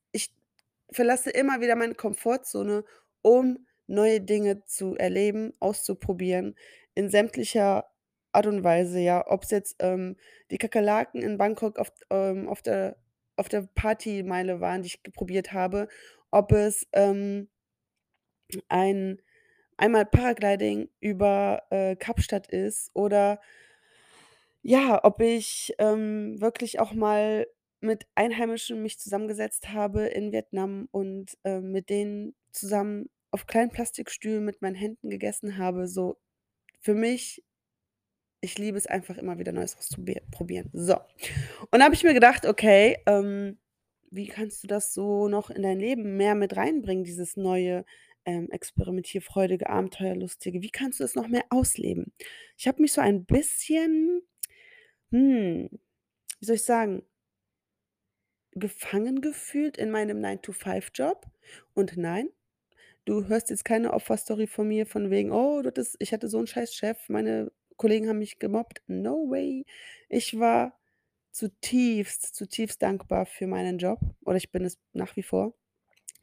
verlasse 0.92 1.30
immer 1.32 1.62
wieder 1.62 1.76
meine 1.76 1.96
Komfortzone, 1.96 2.84
um 3.22 3.66
neue 3.88 4.22
Dinge 4.22 4.66
zu 4.66 4.96
erleben, 4.96 5.54
auszuprobieren 5.60 6.56
in 6.96 7.10
sämtlicher 7.10 7.86
Art 8.34 8.48
und 8.48 8.64
Weise, 8.64 9.00
ja. 9.00 9.26
Ob's 9.30 9.52
jetzt, 9.52 9.76
ähm, 9.80 10.16
die 10.52 10.58
Kakerlaken 10.58 11.22
in 11.22 11.38
Bangkok 11.38 11.80
auf 11.80 11.92
ähm, 12.10 12.48
auf 12.50 12.62
der 12.62 12.98
auf 13.38 13.50
der 13.50 13.64
Partymeile 13.76 14.62
waren, 14.62 14.84
die 14.84 14.88
ich 14.90 15.04
probiert 15.14 15.54
habe, 15.54 15.88
ob 16.32 16.52
es, 16.54 16.88
ähm 16.94 17.50
ein 18.70 19.22
einmal 19.78 20.06
Paragliding 20.06 20.90
über, 21.00 21.64
äh, 21.72 21.96
Kapstadt 21.96 22.48
ist 22.48 22.92
oder 22.94 23.40
ja, 24.64 25.04
ob 25.04 25.20
ich, 25.22 25.74
ähm, 25.80 26.40
wirklich 26.40 26.80
auch 26.80 26.94
mal 26.94 27.48
mit 27.82 28.08
Einheimischen 28.16 28.82
mich 28.84 29.00
zusammengesetzt 29.00 29.70
habe 29.74 30.04
in 30.08 30.32
Vietnam 30.32 30.88
und, 30.92 31.38
ähm, 31.44 31.72
mit 31.72 31.90
denen 31.90 32.36
zusammen 32.52 33.10
auf 33.32 33.48
kleinen 33.48 33.72
Plastikstühlen 33.72 34.44
mit 34.46 34.62
meinen 34.62 34.76
Händen 34.76 35.10
gegessen 35.10 35.58
habe, 35.58 35.88
so. 35.88 36.18
Für 36.82 36.96
mich 36.96 37.44
ich 38.42 38.58
liebe 38.58 38.78
es 38.78 38.88
einfach 38.88 39.18
immer 39.18 39.38
wieder 39.40 39.52
Neues 39.52 39.78
auszubier 39.78 40.22
probieren. 40.32 40.70
So. 40.74 40.96
Und 41.72 41.80
da 41.80 41.86
habe 41.86 41.96
ich 41.96 42.04
mir 42.04 42.14
gedacht: 42.14 42.46
„Okay, 42.46 42.98
ähm, 43.06 43.58
wie 44.12 44.28
kannst 44.28 44.64
du 44.64 44.68
das 44.68 44.94
so 44.94 45.28
noch 45.28 45.50
in 45.50 45.64
dein 45.64 45.80
Leben 45.80 46.18
mehr 46.18 46.36
mit 46.36 46.58
reinbringen, 46.58 47.04
dieses 47.04 47.38
neue, 47.38 47.86
ähm, 48.26 48.50
experimentierfreudige, 48.52 49.70
abenteuerlustige? 49.70 50.62
Wie 50.62 50.70
kannst 50.72 51.00
du 51.00 51.04
das 51.04 51.16
noch 51.16 51.28
mehr 51.28 51.46
ausleben?“ 51.50 52.14
Ich 52.58 52.68
habe 52.68 52.82
mich 52.82 52.94
so 52.94 53.02
ein 53.02 53.26
bisschen, 53.26 54.22
hm, 55.12 55.70
wie 56.40 56.46
soll 56.46 56.56
ich 56.58 56.66
sagen 56.66 57.04
gefangen 58.54 59.22
gefühlt 59.22 59.78
in 59.78 59.92
meinem 59.92 60.20
Nine-to-five-Job. 60.22 61.26
Und 61.74 61.98
nein, 61.98 62.30
du 63.06 63.28
hörst 63.28 63.50
jetzt 63.52 63.66
keine 63.66 63.94
Opferstory 63.94 64.48
von 64.48 64.68
mir 64.68 64.86
von 64.88 65.10
wegen: 65.12 65.32
„Oh, 65.32 65.64
hattest 65.66 65.98
ich 66.00 66.14
hatte 66.14 66.30
so 66.30 66.40
'n 66.40 66.48
scheiß 66.48 66.74
Chef, 66.76 66.98
meine 67.10 67.52
Kollegen 67.78 68.10
haben 68.10 68.20
mich 68.20 68.40
gemobbt.“ 68.40 68.82
No 68.88 69.30
way. 69.32 69.66
Ich 70.10 70.40
war 70.40 70.80
zutiefst, 71.32 72.36
zutiefst 72.36 72.82
dankbar 72.84 73.26
für 73.28 73.48
meinen 73.48 73.78
Job 73.80 74.00
oder 74.26 74.38
ich 74.38 74.52
bin 74.52 74.66
es 74.66 74.80
nach 74.94 75.16
wie 75.18 75.24
vor, 75.24 75.56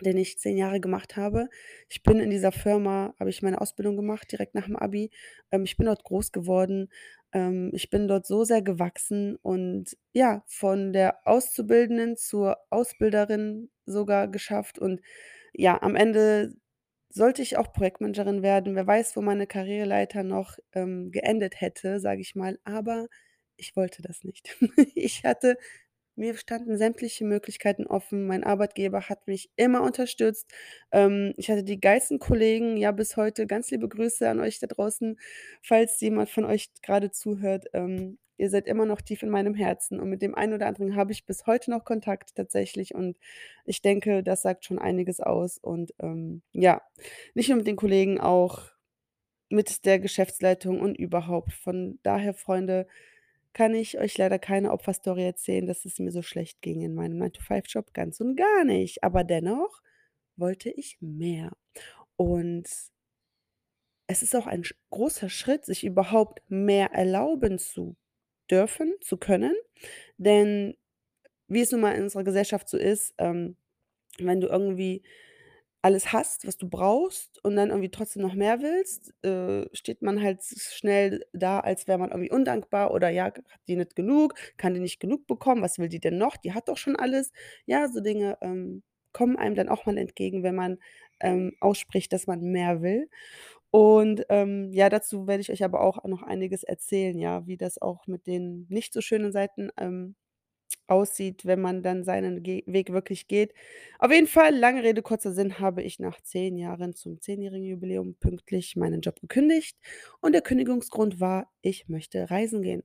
den 0.02 0.16
ich 0.18 0.38
10 0.38 0.56
Jahre 0.58 0.80
gemacht 0.80 1.16
habe. 1.16 1.48
Ich 1.88 2.02
bin 2.04 2.20
in 2.20 2.30
dieser 2.30 2.52
Firma 2.52 3.14
habe 3.20 3.30
ich 3.30 3.42
meine 3.42 3.60
Ausbildung 3.60 3.96
gemacht 3.96 4.30
direkt 4.32 4.54
nach'm 4.56 4.76
Abi. 4.76 5.10
Ähm, 5.52 5.64
ich 5.64 5.76
bin 5.78 5.86
dort 5.86 6.04
groß 6.04 6.32
geworden. 6.32 6.90
Ähm, 7.32 7.70
ich 7.74 7.90
bin 7.90 8.08
dort 8.08 8.26
so 8.26 8.44
sehr 8.44 8.62
gewachsen 8.62 9.36
und 9.36 9.96
ja, 10.12 10.42
von 10.46 10.92
der 10.92 11.26
Auszubildenden 11.26 12.16
zur 12.16 12.58
Ausbilderin 12.70 13.70
sogar 13.86 14.28
geschafft 14.28 14.78
und 14.78 15.00
ja, 15.54 15.80
am 15.82 15.96
Ende 15.96 16.54
sollte 17.10 17.42
ich 17.42 17.56
auch 17.56 17.72
Projektmanagerin 17.72 18.42
werden. 18.42 18.74
Wer 18.76 18.86
weiß, 18.86 19.16
wo 19.16 19.22
meine 19.22 19.46
Karriereleiter 19.46 20.22
noch, 20.24 20.58
ähm, 20.74 21.10
geendet 21.10 21.60
hätte, 21.60 22.00
sage 22.00 22.20
ich 22.20 22.34
mal, 22.34 22.58
aber 22.64 23.06
ich 23.56 23.76
wollte 23.76 24.02
das 24.02 24.24
nicht. 24.24 24.56
Ich 24.94 25.24
hatte 25.24 25.56
mir 26.18 26.36
standen 26.36 26.76
sämtliche 26.76 27.24
Möglichkeiten 27.24 27.86
offen. 27.86 28.26
Mein 28.26 28.44
Arbeitgeber 28.44 29.08
hat 29.08 29.26
mich 29.26 29.50
immer 29.56 29.82
unterstützt. 29.82 30.50
Ähm, 30.92 31.32
ich 31.36 31.50
hatte 31.50 31.64
die 31.64 31.80
geilsten 31.80 32.18
Kollegen, 32.18 32.76
ja, 32.76 32.92
bis 32.92 33.16
heute. 33.16 33.46
Ganz 33.46 33.70
liebe 33.70 33.88
Grüße 33.88 34.28
an 34.28 34.40
euch 34.40 34.58
da 34.58 34.66
draußen, 34.66 35.18
falls 35.62 36.00
jemand 36.00 36.30
von 36.30 36.44
euch 36.44 36.70
gerade 36.82 37.10
zuhört. 37.10 37.66
Ähm, 37.72 38.18
ihr 38.36 38.50
seid 38.50 38.66
immer 38.66 38.86
noch 38.86 39.00
tief 39.00 39.22
in 39.22 39.30
meinem 39.30 39.54
Herzen 39.54 40.00
und 40.00 40.10
mit 40.10 40.22
dem 40.22 40.34
einen 40.34 40.54
oder 40.54 40.66
anderen 40.66 40.96
habe 40.96 41.12
ich 41.12 41.26
bis 41.26 41.46
heute 41.46 41.70
noch 41.70 41.84
Kontakt 41.84 42.34
tatsächlich 42.36 42.94
und 42.94 43.18
ich 43.64 43.82
denke, 43.82 44.22
das 44.22 44.42
sagt 44.42 44.64
schon 44.64 44.78
einiges 44.78 45.20
aus 45.20 45.58
und, 45.58 45.92
ähm, 46.00 46.42
ja, 46.52 46.82
nicht 47.34 47.48
nur 47.48 47.58
mit 47.58 47.66
den 47.66 47.76
Kollegen, 47.76 48.20
auch 48.20 48.62
mit 49.50 49.84
der 49.84 49.98
Geschäftsleitung 49.98 50.80
und 50.80 50.96
überhaupt. 50.96 51.52
Von 51.52 51.98
daher, 52.02 52.34
Freunde, 52.34 52.86
kann 53.52 53.74
ich 53.74 53.98
euch 53.98 54.16
leider 54.18 54.38
keine 54.38 54.72
Opferstory 54.72 55.24
erzählen, 55.24 55.66
dass 55.66 55.84
es 55.84 55.98
mir 55.98 56.12
so 56.12 56.22
schlecht 56.22 56.62
ging 56.62 56.82
in 56.82 56.94
meinem 56.94 57.18
Nine-to-Five-Job, 57.18 57.92
ganz 57.94 58.20
und 58.20 58.36
gar 58.36 58.64
nicht. 58.64 59.02
Aber 59.02 59.24
dennoch 59.24 59.82
wollte 60.36 60.70
ich 60.70 60.98
mehr. 61.00 61.52
Und 62.16 62.68
es 64.06 64.22
ist 64.22 64.34
auch 64.34 64.46
ein 64.46 64.64
großer 64.90 65.28
Schritt, 65.28 65.64
sich 65.64 65.84
überhaupt 65.84 66.42
mehr 66.48 66.92
erlauben 66.92 67.58
zu 67.58 67.96
dürfen, 68.50 68.94
zu 69.00 69.18
können, 69.18 69.54
denn 70.16 70.74
wie 71.48 71.60
es 71.60 71.70
nun 71.72 71.82
mal 71.82 71.94
in 71.94 72.04
unserer 72.04 72.24
Gesellschaft 72.24 72.68
so 72.68 72.78
ist, 72.78 73.14
ähm, 73.18 73.56
wenn 74.18 74.40
du 74.40 74.48
irgendwie 74.48 75.02
alles 75.88 76.12
hast, 76.12 76.46
was 76.46 76.58
du 76.58 76.68
brauchst 76.68 77.42
und 77.44 77.56
dann 77.56 77.70
irgendwie 77.70 77.90
trotzdem 77.90 78.22
noch 78.22 78.34
mehr 78.34 78.60
willst, 78.60 79.14
äh, 79.24 79.66
steht 79.74 80.02
man 80.02 80.22
halt 80.22 80.42
schnell 80.44 81.24
da, 81.32 81.60
als 81.60 81.88
wäre 81.88 81.98
man 81.98 82.10
irgendwie 82.10 82.30
undankbar 82.30 82.92
oder 82.92 83.08
ja, 83.10 83.24
hat 83.26 83.42
die 83.68 83.76
nicht 83.76 83.96
genug, 83.96 84.34
kann 84.58 84.74
die 84.74 84.80
nicht 84.80 85.00
genug 85.00 85.26
bekommen, 85.26 85.62
was 85.62 85.78
will 85.78 85.88
die 85.88 86.00
denn 86.00 86.18
noch? 86.18 86.36
Die 86.36 86.52
hat 86.52 86.68
doch 86.68 86.76
schon 86.76 86.96
alles. 86.96 87.32
Ja, 87.66 87.88
so 87.88 88.00
Dinge, 88.00 88.36
ähm, 88.42 88.82
kommen 89.12 89.36
einem 89.38 89.54
dann 89.56 89.68
auch 89.70 89.86
mal 89.86 89.96
entgegen, 89.98 90.42
wenn 90.42 90.54
man, 90.54 90.78
ähm, 91.20 91.54
ausspricht, 91.60 92.12
dass 92.12 92.26
man 92.26 92.40
mehr 92.42 92.82
will. 92.82 93.08
Und, 93.70 94.24
ähm, 94.30 94.70
ja, 94.72 94.88
dazu 94.88 95.26
werde 95.26 95.40
ich 95.42 95.50
euch 95.52 95.64
aber 95.64 95.80
auch 95.82 96.04
noch 96.04 96.22
einiges 96.22 96.62
erzählen, 96.64 97.18
ja, 97.18 97.46
wie 97.46 97.56
das 97.58 97.80
auch 97.80 98.06
mit 98.06 98.26
den 98.26 98.66
nicht 98.70 98.92
so 98.94 99.00
schönen 99.02 99.32
Seiten, 99.32 99.70
ähm, 99.78 100.16
aussieht, 100.88 101.44
wenn 101.46 101.60
man 101.60 101.82
dann 101.82 102.04
seinen 102.04 102.42
Ge 102.42 102.62
Weg 102.66 102.92
wirklich 102.92 103.28
geht. 103.28 103.52
Auf 103.98 104.10
jeden 104.12 104.26
Fall, 104.26 104.54
lange 104.56 104.82
Rede, 104.82 105.02
kurzer 105.02 105.32
Sinn, 105.32 105.58
habe 105.60 105.82
ich 105.82 105.98
nach 105.98 106.20
10 106.20 106.56
Jahren 106.56 106.94
zum 106.94 107.20
zehnjährigen 107.20 107.66
Jubiläum 107.66 108.14
pünktlich 108.16 108.76
meinen 108.76 109.00
Job 109.02 109.20
gekündigt 109.20 109.78
und 110.20 110.32
der 110.32 110.42
Kündigungsgrund 110.42 111.20
war: 111.20 111.50
Ich 111.62 111.88
möchte 111.88 112.30
reisen 112.30 112.62
gehen. 112.62 112.82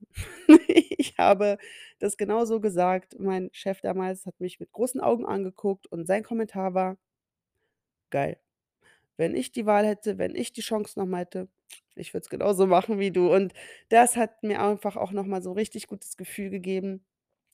Ich 0.96 1.18
habe 1.18 1.58
das 1.98 2.16
genauso 2.16 2.60
gesagt. 2.60 3.18
Mein 3.20 3.50
Chef 3.52 3.80
damals 3.82 4.26
hat 4.26 4.40
mich 4.40 4.58
mit 4.60 4.72
großen 4.72 5.00
Augen 5.00 5.26
angeguckt 5.26 5.86
und 5.88 6.06
sein 6.06 6.22
Kommentar 6.24 6.74
war: 6.74 6.96
„Geil. 8.12 8.38
Wenn 9.18 9.36
ich 9.36 9.52
die 9.52 9.66
Wahl 9.66 9.86
hätte, 9.86 10.18
wenn 10.18 10.34
ich 10.36 10.52
die 10.52 10.62
Chance 10.62 10.98
noch 10.98 11.06
mal 11.06 11.20
hätte, 11.22 11.48
ich 11.96 12.14
würde 12.14 12.24
es 12.24 12.30
genauso 12.30 12.66
machen 12.66 12.98
wie 13.00 13.10
du.“ 13.12 13.32
Und 13.34 13.54
das 13.90 14.16
hat 14.16 14.42
mir 14.42 14.62
einfach 14.62 14.96
auch 14.96 15.12
noch 15.12 15.26
mal 15.26 15.42
so 15.42 15.52
'n 15.52 15.56
richtig 15.58 15.86
gutes 15.88 16.16
Gefühl 16.16 16.50
gegeben, 16.50 17.04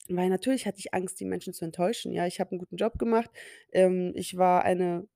weil 0.09 0.29
natürlich 0.29 0.65
hatte 0.67 0.79
ich 0.79 0.93
Angst, 0.93 1.19
die 1.19 1.25
Menschen 1.25 1.53
zu 1.53 1.65
enttäuschen. 1.65 2.11
Ja, 2.13 2.27
ich 2.27 2.39
habe 2.39 2.55
'n 2.55 2.59
guten 2.59 2.77
Job 2.77 2.97
gemacht. 2.99 3.29
Ähm, 3.71 4.13
ich 4.15 4.37
war 4.37 4.63
eine 4.65 5.07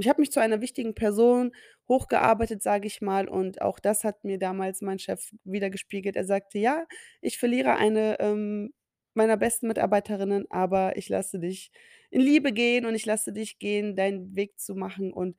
ich 0.00 0.08
habe 0.08 0.20
mich 0.20 0.30
zu 0.30 0.40
einer 0.40 0.60
wichtigen 0.60 0.94
Person 0.94 1.52
hochgearbeitet, 1.88 2.62
sage 2.62 2.86
ich 2.86 3.00
mal, 3.00 3.28
und 3.28 3.60
auch 3.62 3.80
das 3.80 4.04
hat 4.04 4.22
mir 4.24 4.38
damals 4.38 4.80
mein 4.82 4.98
Chef 5.00 5.32
widergespiegelt. 5.44 6.14
Er 6.16 6.24
sagte: 6.24 6.58
„Ja, 6.58 6.86
ich 7.20 7.38
verliere 7.38 7.76
eine, 7.76 8.18
ähm, 8.20 8.72
meiner 9.14 9.36
besten 9.36 9.66
Mitarbeiterinnen, 9.68 10.46
aber 10.50 10.96
ich 10.96 11.08
lasse 11.08 11.40
dich 11.40 11.72
in 12.10 12.20
Liebe 12.20 12.52
gehen 12.52 12.86
und 12.86 12.94
ich 12.94 13.06
lasse 13.06 13.32
dich 13.32 13.58
gehen, 13.58 13.96
deinen 13.96 14.36
Weg 14.36 14.58
zu 14.60 14.74
machen 14.76 15.12
und“ 15.12 15.36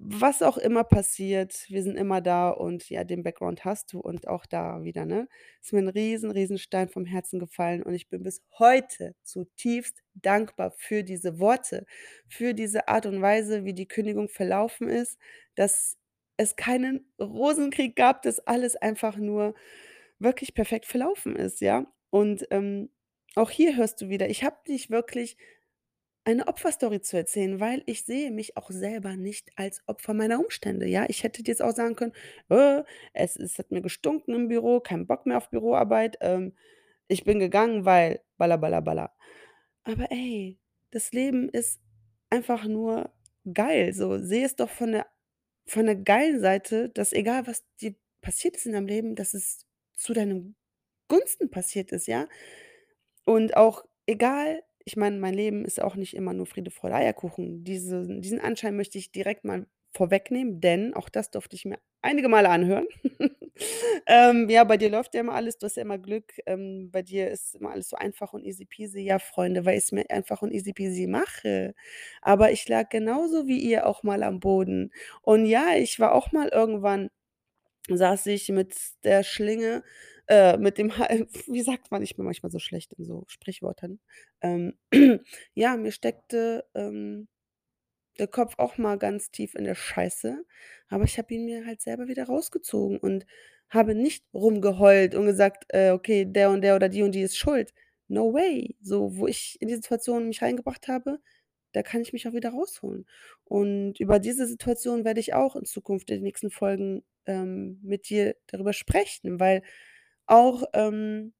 „was 0.00 0.42
auch 0.42 0.58
immer 0.58 0.84
passiert, 0.84 1.64
wir 1.68 1.82
sind 1.82 1.96
immer 1.96 2.20
da 2.20 2.50
und 2.50 2.88
ja, 2.90 3.04
den 3.04 3.22
Background 3.24 3.64
hast 3.64 3.92
du.“ 3.92 4.00
Und 4.00 4.28
auch 4.28 4.46
da 4.46 4.84
wieder, 4.84 5.04
ne, 5.06 5.28
ist 5.62 5.72
mir 5.72 5.80
'n 5.80 5.88
riesen, 5.88 6.30
riesen 6.30 6.58
Stein 6.58 6.88
vom 6.88 7.04
Herzen 7.06 7.40
gefallen 7.40 7.82
und 7.82 7.94
ich 7.94 8.08
bin 8.08 8.22
bis 8.22 8.42
heute 8.58 9.14
zutiefst 9.24 10.02
dankbar 10.14 10.70
für 10.76 11.02
diese 11.04 11.38
Worte, 11.40 11.86
für 12.28 12.54
diese 12.54 12.88
Art 12.88 13.06
und 13.06 13.20
Weise, 13.22 13.64
wie 13.64 13.74
die 13.74 13.88
Kündigung 13.88 14.28
verlaufen 14.28 14.88
ist, 14.88 15.18
dass 15.56 15.96
es 16.36 16.56
keinen 16.56 17.12
Rosenkrieg 17.20 17.96
gab, 17.96 18.22
dass 18.22 18.38
alles 18.40 18.76
einfach 18.76 19.16
nur 19.16 19.54
wirklich 20.18 20.54
perfekt 20.54 20.86
verlaufen 20.86 21.36
ist, 21.36 21.60
ja? 21.60 21.86
Und, 22.10 22.46
ähm, 22.50 22.90
auch 23.36 23.50
hier 23.50 23.76
hörst 23.76 24.00
du 24.00 24.08
wieder, 24.08 24.28
ich 24.30 24.44
habe 24.44 24.56
nicht 24.68 24.90
wirklich 24.90 25.36
eine 26.28 26.48
Opferstory 26.48 27.00
zu 27.02 27.16
erzählen, 27.16 27.60
weil 27.60 27.82
ich 27.86 28.04
sehe 28.04 28.30
mich 28.30 28.56
auch 28.56 28.70
selber 28.70 29.16
nicht 29.16 29.50
als 29.56 29.82
Opfer 29.86 30.14
meiner 30.14 30.40
Umstände, 30.40 30.86
ja? 30.86 31.06
Ich 31.08 31.22
hätte 31.24 31.42
dir 31.42 31.52
jetzt 31.52 31.62
auch 31.62 31.74
sagen 31.74 31.96
können: 31.96 32.12
„Äh, 32.50 32.82
es 33.14 33.36
es 33.36 33.58
hat 33.58 33.70
mir 33.72 33.82
gestunken 33.82 34.34
im 34.34 34.48
Büro, 34.48 34.80
kein 34.80 35.06
Bock 35.06 35.26
mehr 35.26 35.38
auf 35.38 35.50
Büroarbeit, 35.50 36.18
ähm, 36.20 36.54
ich 37.08 37.24
bin 37.24 37.38
gegangen, 37.40 37.84
weil 37.86 38.20
balla 38.38 38.56
balla 38.58 38.80
balla.“ 38.80 39.12
Aber 39.84 40.10
ey, 40.12 40.58
das 40.90 41.12
Leben 41.12 41.48
ist 41.48 41.80
einfach 42.30 42.64
nur 42.66 43.12
geil, 43.52 43.92
so. 43.94 44.18
Sehe 44.18 44.44
es 44.46 44.56
doch 44.56 44.70
von 44.70 44.92
der 44.92 45.06
von 45.66 45.86
der 45.86 45.96
geilen 45.96 46.40
Seite, 46.40 46.88
dass 46.90 47.12
egal, 47.12 47.46
was 47.46 47.64
dir 47.80 47.94
passiert 48.22 48.56
ist 48.56 48.66
in 48.66 48.72
deinem 48.72 48.86
Leben, 48.88 49.14
dass 49.16 49.34
es 49.34 49.66
zu 49.96 50.14
deinem 50.14 50.56
Gunsten 51.08 51.50
passiert 51.50 51.92
ist, 51.92 52.06
ja? 52.08 52.28
Und 53.24 53.56
auch 53.56 53.84
egal 54.06 54.62
ich 54.88 54.96
meine, 54.96 55.18
mein 55.18 55.34
Leben 55.34 55.66
ist 55.66 55.82
auch 55.82 55.96
nicht 55.96 56.14
immer 56.14 56.32
nur 56.32 56.46
Friede, 56.46 56.70
Freude, 56.70 56.94
Eierkuchen. 56.96 57.62
Diese 57.62 58.06
diesen 58.20 58.40
Anschein 58.40 58.74
möchte 58.74 58.96
ich 58.96 59.12
direkt 59.12 59.44
mal 59.44 59.66
vorwegnehmen, 59.94 60.60
denn 60.62 60.94
auch 60.94 61.10
das 61.10 61.30
durfte 61.30 61.56
ich 61.56 61.66
mir 61.66 61.78
einige 62.02 62.28
Male 62.28 62.48
anhören. 62.48 62.86
Ähm, 64.06 64.48
ja, 64.48 64.62
bei 64.62 64.76
dir 64.76 64.88
läuft 64.88 65.14
ja 65.14 65.20
immer 65.20 65.34
alles, 65.34 65.58
du 65.58 65.66
hast 65.66 65.76
ja 65.76 65.82
immer 65.82 65.98
Glück, 65.98 66.32
ähm, 66.46 66.90
bei 66.92 67.02
dir 67.02 67.28
ist 67.28 67.56
immer 67.56 67.72
alles 67.72 67.88
so 67.88 67.96
einfach 67.96 68.32
und 68.32 68.44
easy 68.44 68.64
peasy. 68.64 69.00
Ja, 69.00 69.18
Freunde, 69.18 69.64
weil 69.64 69.76
ich's 69.76 69.90
mir 69.90 70.08
einfach 70.10 70.42
und 70.42 70.52
easy 70.52 70.72
peasy 70.72 71.08
mache. 71.08 71.74
Aber 72.22 72.52
ich 72.52 72.68
lag 72.68 72.88
genauso 72.88 73.48
wie 73.48 73.58
ihr 73.58 73.84
auch 73.86 74.04
mal 74.04 74.22
am 74.22 74.38
Boden. 74.38 74.92
Und 75.22 75.44
ja, 75.44 75.74
ich 75.76 75.98
war 75.98 76.12
auch 76.14 76.30
mal 76.30 76.48
irgendwann 76.48 77.10
saß 77.90 78.26
ich 78.26 78.48
mit 78.50 78.74
der 79.04 79.22
Schlinge, 79.22 79.82
äh, 80.28 80.56
mit 80.58 80.78
dem 80.78 80.96
Hal 80.98 81.26
wie 81.46 81.62
sagt 81.62 81.90
man? 81.90 82.02
Ich 82.02 82.16
bin 82.16 82.24
manchmal 82.24 82.52
so 82.52 82.58
schlecht 82.58 82.92
in 82.94 83.04
so 83.04 83.24
Sprichwörtern. 83.28 84.00
Ähm, 84.42 84.74
ja, 85.54 85.76
mir 85.76 85.92
steckte, 85.92 86.64
ähm, 86.74 87.28
der 88.18 88.26
Kopf 88.28 88.54
auch 88.58 88.78
mal 88.78 88.98
ganz 88.98 89.30
tief 89.30 89.54
in 89.54 89.64
der 89.64 89.74
Scheiße, 89.76 90.44
aber 90.88 91.04
ich 91.04 91.18
habe 91.18 91.32
ihn 91.34 91.44
mir 91.44 91.66
halt 91.66 91.80
selber 91.80 92.08
wieder 92.08 92.24
rausgezogen 92.26 92.98
und 92.98 93.26
habe 93.70 93.94
nicht 93.94 94.24
rumgeheult 94.34 95.14
und 95.14 95.26
gesagt: 95.26 95.64
„Äh, 95.68 95.90
okay, 95.92 96.24
der 96.26 96.50
und 96.50 96.62
der 96.62 96.76
oder 96.76 96.88
die 96.88 97.02
und 97.02 97.12
die 97.14 97.22
ist 97.22 97.36
schuld.“ 97.38 97.72
No 98.08 98.32
way. 98.34 98.76
So, 98.82 99.16
wo 99.16 99.26
ich 99.26 99.56
in 99.60 99.68
die 99.68 99.74
Situation 99.76 100.28
mich 100.28 100.42
reingebracht 100.42 100.88
habe, 100.88 101.20
da 101.72 101.82
kann 101.82 102.00
ich 102.02 102.12
mich 102.12 102.26
auch 102.28 102.32
wieder 102.32 102.50
rausholen. 102.50 103.06
Und 103.44 104.00
über 104.00 104.18
diese 104.18 104.46
Situation 104.46 105.04
werde 105.04 105.20
ich 105.20 105.34
auch 105.34 105.54
in 105.56 105.64
Zukunft 105.66 106.10
in 106.10 106.16
den 106.16 106.22
nächsten 106.24 106.50
Folgen, 106.50 107.04
ähm, 107.26 107.78
mit 107.82 108.08
dir 108.08 108.36
darüber 108.48 108.72
sprechen, 108.72 109.38
weil 109.40 109.62
auch, 110.28 110.64
ähm 110.74 111.32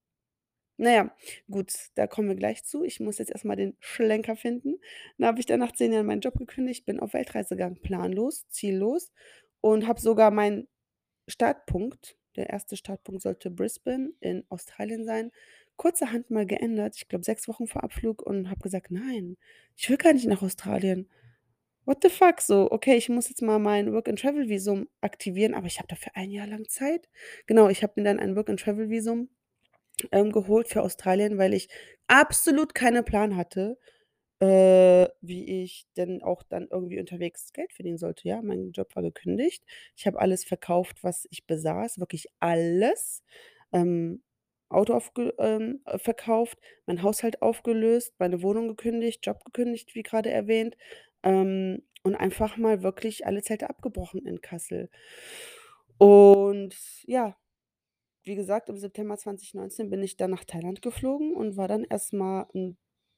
na 0.79 0.93
ja, 0.93 1.17
gut, 1.51 1.73
da 1.97 2.07
kommen 2.07 2.29
wir 2.29 2.37
gleich 2.37 2.65
zu. 2.65 2.85
Ich 2.85 3.01
muss 3.01 3.19
jetzt 3.19 3.31
erst 3.33 3.45
mal 3.45 3.57
den 3.57 3.77
Schlenker 3.81 4.37
finden. 4.37 4.77
Dann 5.19 5.29
habe 5.29 5.41
ich 5.41 5.47
dann 5.47 5.61
nach 5.61 5.73
10 5.73 5.93
Jahren 5.93 6.07
meinen 6.07 6.21
Job 6.21 6.39
gekündigt, 6.39 6.87
bin 6.87 7.01
auf 7.01 7.15
Weltreise 7.15 7.57
gegangen, 7.57 7.81
planlos, 7.83 8.49
ziellos 8.49 9.13
und 9.61 9.87
habe 9.89 10.01
sogar 10.01 10.31
meinen 10.31 10.69
Startpunkt 11.29 12.17
der 12.37 12.51
erste 12.51 12.77
Startpunkt 12.77 13.23
sollte 13.23 13.51
Brisbane 13.51 14.13
in 14.21 14.45
Australien 14.51 15.05
sein, 15.05 15.33
kurzerhand 15.77 16.31
mal 16.31 16.47
geändert, 16.47 16.95
ich 16.97 17.09
glaube 17.09 17.25
6 17.25 17.49
Wochen 17.49 17.67
vor 17.67 17.85
Abflug 17.85 18.23
und 18.23 18.51
habe 18.51 18.61
gesagt: 18.61 18.91
„Nein, 18.93 19.37
ich 19.77 19.91
will 19.91 19.97
gar 19.99 20.13
nicht 20.15 20.27
nach 20.29 20.43
Australien. 20.43 21.09
What 21.89 22.03
the 22.03 22.11
fuck?“ 22.11 22.41
So, 22.43 22.71
okay, 22.71 22.97
ich 22.97 23.09
muss 23.09 23.31
jetzt 23.31 23.41
mal 23.41 23.59
mein 23.59 23.95
Work-and-Travel-Visum 23.95 24.89
aktivieren, 25.01 25.55
aber 25.55 25.67
ich 25.69 25.79
habe 25.79 25.89
dafür 25.89 26.13
ein 26.15 26.31
Jahr 26.31 26.47
lang 26.47 26.69
Zeit. 26.69 27.09
Genau, 27.47 27.69
ich 27.71 27.83
habe 27.83 27.95
mir 27.97 28.05
dann 28.05 28.21
ein 28.21 28.37
Work-and-Travel-Visum, 28.37 29.31
ähm, 30.13 30.33
geholt 30.33 30.69
für 30.69 30.83
Australien, 30.83 31.39
weil 31.39 31.55
ich 31.55 31.69
absolut 32.09 32.75
keinen 32.75 33.05
Plan 33.05 33.37
hatte, 33.37 33.79
äh, 34.41 35.09
wie 35.23 35.63
ich 35.65 35.87
denn 35.97 36.23
auch 36.23 36.43
dann 36.45 36.69
irgendwie 36.71 37.01
unterwegs 37.01 37.53
Geld 37.55 37.73
verdienen 37.75 37.99
sollte, 37.99 38.29
ja? 38.29 38.43
Mein 38.43 38.73
Job 38.73 38.95
war 38.97 39.03
gekündigt. 39.05 39.65
Ich 39.97 40.07
habe 40.07 40.21
alles 40.21 40.45
verkauft, 40.45 41.05
was 41.05 41.27
ich 41.31 41.47
besaß, 41.47 42.01
wirklich 42.01 42.27
alles. 42.41 43.23
Ähm, 43.73 44.23
Auto 44.71 44.95
aufge 44.95 45.35
ähm, 45.39 45.81
äh, 45.87 45.99
verkauft, 45.99 46.59
mein 46.87 47.03
Haushalt 47.03 47.41
aufgelöst, 47.43 48.15
meine 48.19 48.43
Wohnung 48.43 48.69
gekündigt, 48.69 49.25
Job 49.27 49.45
gekündigt, 49.45 49.95
wie 49.95 50.03
grade 50.03 50.31
erwähnt, 50.31 50.77
ähm, 51.23 51.83
und 52.05 52.15
einfach 52.17 52.57
mal 52.57 52.83
wirklich 52.83 53.27
alle 53.27 53.43
Zelte 53.43 53.71
abgebrochen 53.71 54.27
in 54.27 54.41
Kassel. 54.41 54.91
Und 55.99 56.75
ja, 57.07 57.37
wie 58.25 58.37
gesagt, 58.37 58.69
im 58.71 58.79
September 58.79 59.17
2019 59.19 59.91
bin 59.91 60.03
ich 60.03 60.17
dann 60.17 60.31
nach 60.33 60.45
Thailand 60.45 60.83
geflogen 60.83 61.35
und 61.35 61.57
war 61.57 61.69
dann 61.69 61.85
erst 61.85 62.13
mal 62.15 62.47
'n 62.55 62.77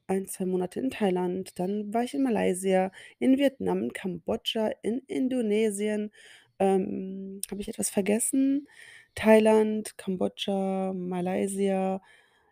1, 0.09 0.27
2 0.27 0.47
Monate 0.47 0.81
in 0.81 0.91
Thailand. 0.91 1.59
Dann 1.61 1.95
war 1.95 2.05
ich 2.05 2.15
in 2.15 2.23
Malaysia, 2.23 2.93
in 3.19 3.39
Vietnam, 3.39 3.85
in 3.85 3.93
Kambodscha, 3.95 4.71
in 4.83 5.01
Indonesien. 5.09 6.13
Ähm, 6.61 7.41
habe 7.51 7.61
ich 7.63 7.69
etwas 7.69 7.91
vergessen? 7.91 8.69
Thailand, 9.17 9.99
Kambodscha, 9.99 10.93
Malaysia, 10.95 12.03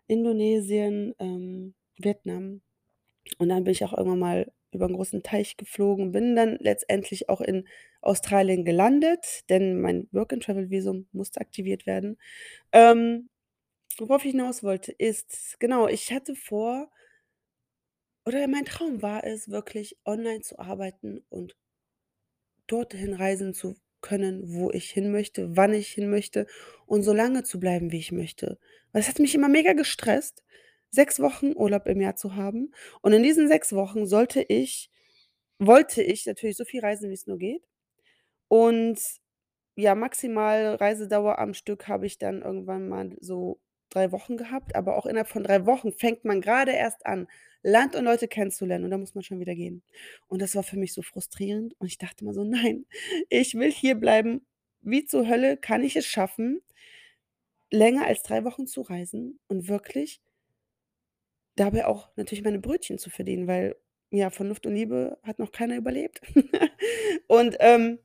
Indonesien, 0.08 1.14
ähm, 1.20 1.74
Vietnam. 1.98 2.62
Und 3.38 3.48
dann 3.50 3.64
bin 3.64 3.72
ich 3.72 3.84
auch 3.84 3.92
irgendwann 3.96 4.18
mal 4.20 4.52
über 4.72 4.86
'n 4.86 4.94
großen 4.94 5.22
Teich 5.22 5.56
geflogen, 5.56 6.12
bin 6.12 6.36
dann 6.36 6.56
letztendlich 6.60 7.28
auch 7.28 7.40
in 7.40 7.66
Australien 8.02 8.64
gelandet, 8.64 9.42
denn 9.50 9.80
mein 9.80 10.08
Work-and-Travel-Visum 10.12 11.08
musste 11.12 11.40
aktiviert 11.40 11.86
werden. 11.86 12.18
Ähm, 12.72 13.30
worauf 13.98 14.24
ich 14.24 14.32
hinaus 14.32 14.62
wollte, 14.64 14.92
ist 14.92 15.58
genau, 15.60 15.88
ich 15.88 16.12
hatte 16.12 16.34
vor 16.36 16.90
oder 18.26 18.46
mein 18.48 18.64
Traum 18.64 19.00
war 19.02 19.24
es, 19.24 19.48
wirklich 19.48 19.96
online 20.04 20.40
zu 20.40 20.58
arbeiten 20.58 21.24
und 21.30 21.54
dorthin 22.68 23.14
reisen 23.14 23.54
zu 23.54 23.76
können, 24.00 24.42
wo 24.54 24.70
ich 24.70 24.90
hin 24.90 25.10
möchte, 25.10 25.56
wann 25.56 25.72
ich 25.74 25.88
hin 25.88 26.08
möchte 26.10 26.46
und 26.86 27.02
so 27.02 27.12
lange 27.12 27.42
zu 27.42 27.58
bleiben, 27.58 27.90
wie 27.90 27.98
ich 27.98 28.12
möchte. 28.12 28.58
Es 28.92 29.08
hat 29.08 29.18
mich 29.18 29.34
immer 29.34 29.48
mega 29.48 29.72
gestresst, 29.72 30.44
6 30.90 31.20
Wochen 31.20 31.54
Urlaub 31.56 31.86
im 31.86 32.00
Jahr 32.00 32.16
zu 32.16 32.36
haben. 32.36 32.72
Und 33.02 33.12
in 33.12 33.22
diesen 33.22 33.48
6 33.48 33.72
Wochen 33.74 34.06
sollte 34.06 34.42
ich 34.42 34.90
wollte 35.60 36.02
ich 36.02 36.26
natürlich 36.26 36.56
so 36.56 36.64
viel 36.64 36.80
reisen, 36.82 37.10
wie 37.10 37.14
es 37.14 37.26
nur 37.26 37.38
geht. 37.38 37.62
Und 38.48 39.00
ja, 39.76 39.94
maximal 39.94 40.74
Reisedauer 40.76 41.38
am 41.38 41.54
Stück 41.54 41.88
habe 41.88 42.06
ich 42.06 42.18
dann 42.18 42.42
irgendwann 42.42 42.88
mal 42.88 43.16
so 43.20 43.60
3 43.90 44.12
Wochen 44.12 44.36
gehabt, 44.36 44.74
aber 44.76 44.96
auch 44.96 45.06
innerhalb 45.06 45.28
von 45.28 45.44
3 45.44 45.66
Wochen 45.66 45.92
fängt 45.92 46.24
man 46.24 46.40
grade 46.40 46.72
erst 46.72 47.06
an, 47.06 47.28
Land 47.62 47.96
und 47.96 48.04
Leute 48.04 48.28
kennenzulernen 48.28 48.84
und 48.84 48.90
dann 48.90 49.00
muss 49.00 49.14
man 49.14 49.24
schon 49.24 49.40
wieder 49.40 49.54
gehen. 49.54 49.82
Und 50.28 50.42
das 50.42 50.54
war 50.56 50.62
für 50.64 50.78
mich 50.78 50.92
so 50.94 51.02
frustrierend 51.02 51.74
und 51.80 51.86
ich 51.88 51.98
dachte 51.98 52.24
immer 52.24 52.34
so: 52.34 52.44
„Nein, 52.46 52.86
ich 53.30 53.54
will 53.54 53.72
hierbleiben. 53.72 54.46
Wie 54.82 55.04
zur 55.06 55.28
Hölle 55.28 55.56
kann 55.56 55.82
ich 55.84 55.96
es 55.96 56.06
schaffen, 56.06 56.60
länger 57.70 58.06
als 58.06 58.22
3 58.22 58.44
Wochen 58.44 58.66
zu 58.66 58.82
reisen 58.82 59.38
und 59.48 59.68
wirklich 59.68 60.20
dabei 61.58 61.86
auch 61.86 62.10
natürlich 62.16 62.44
meine 62.44 62.58
Brötchen 62.60 62.98
zu 62.98 63.10
verdienen?“ 63.10 63.46
Weil, 63.46 63.76
ja, 64.10 64.30
von 64.30 64.48
Luft 64.48 64.66
und 64.66 64.74
Liebe 64.74 65.18
hat 65.22 65.38
noch 65.38 65.52
keiner 65.52 65.76
überlebt. 65.76 66.20
Und, 67.28 67.56
ähm, 67.60 67.98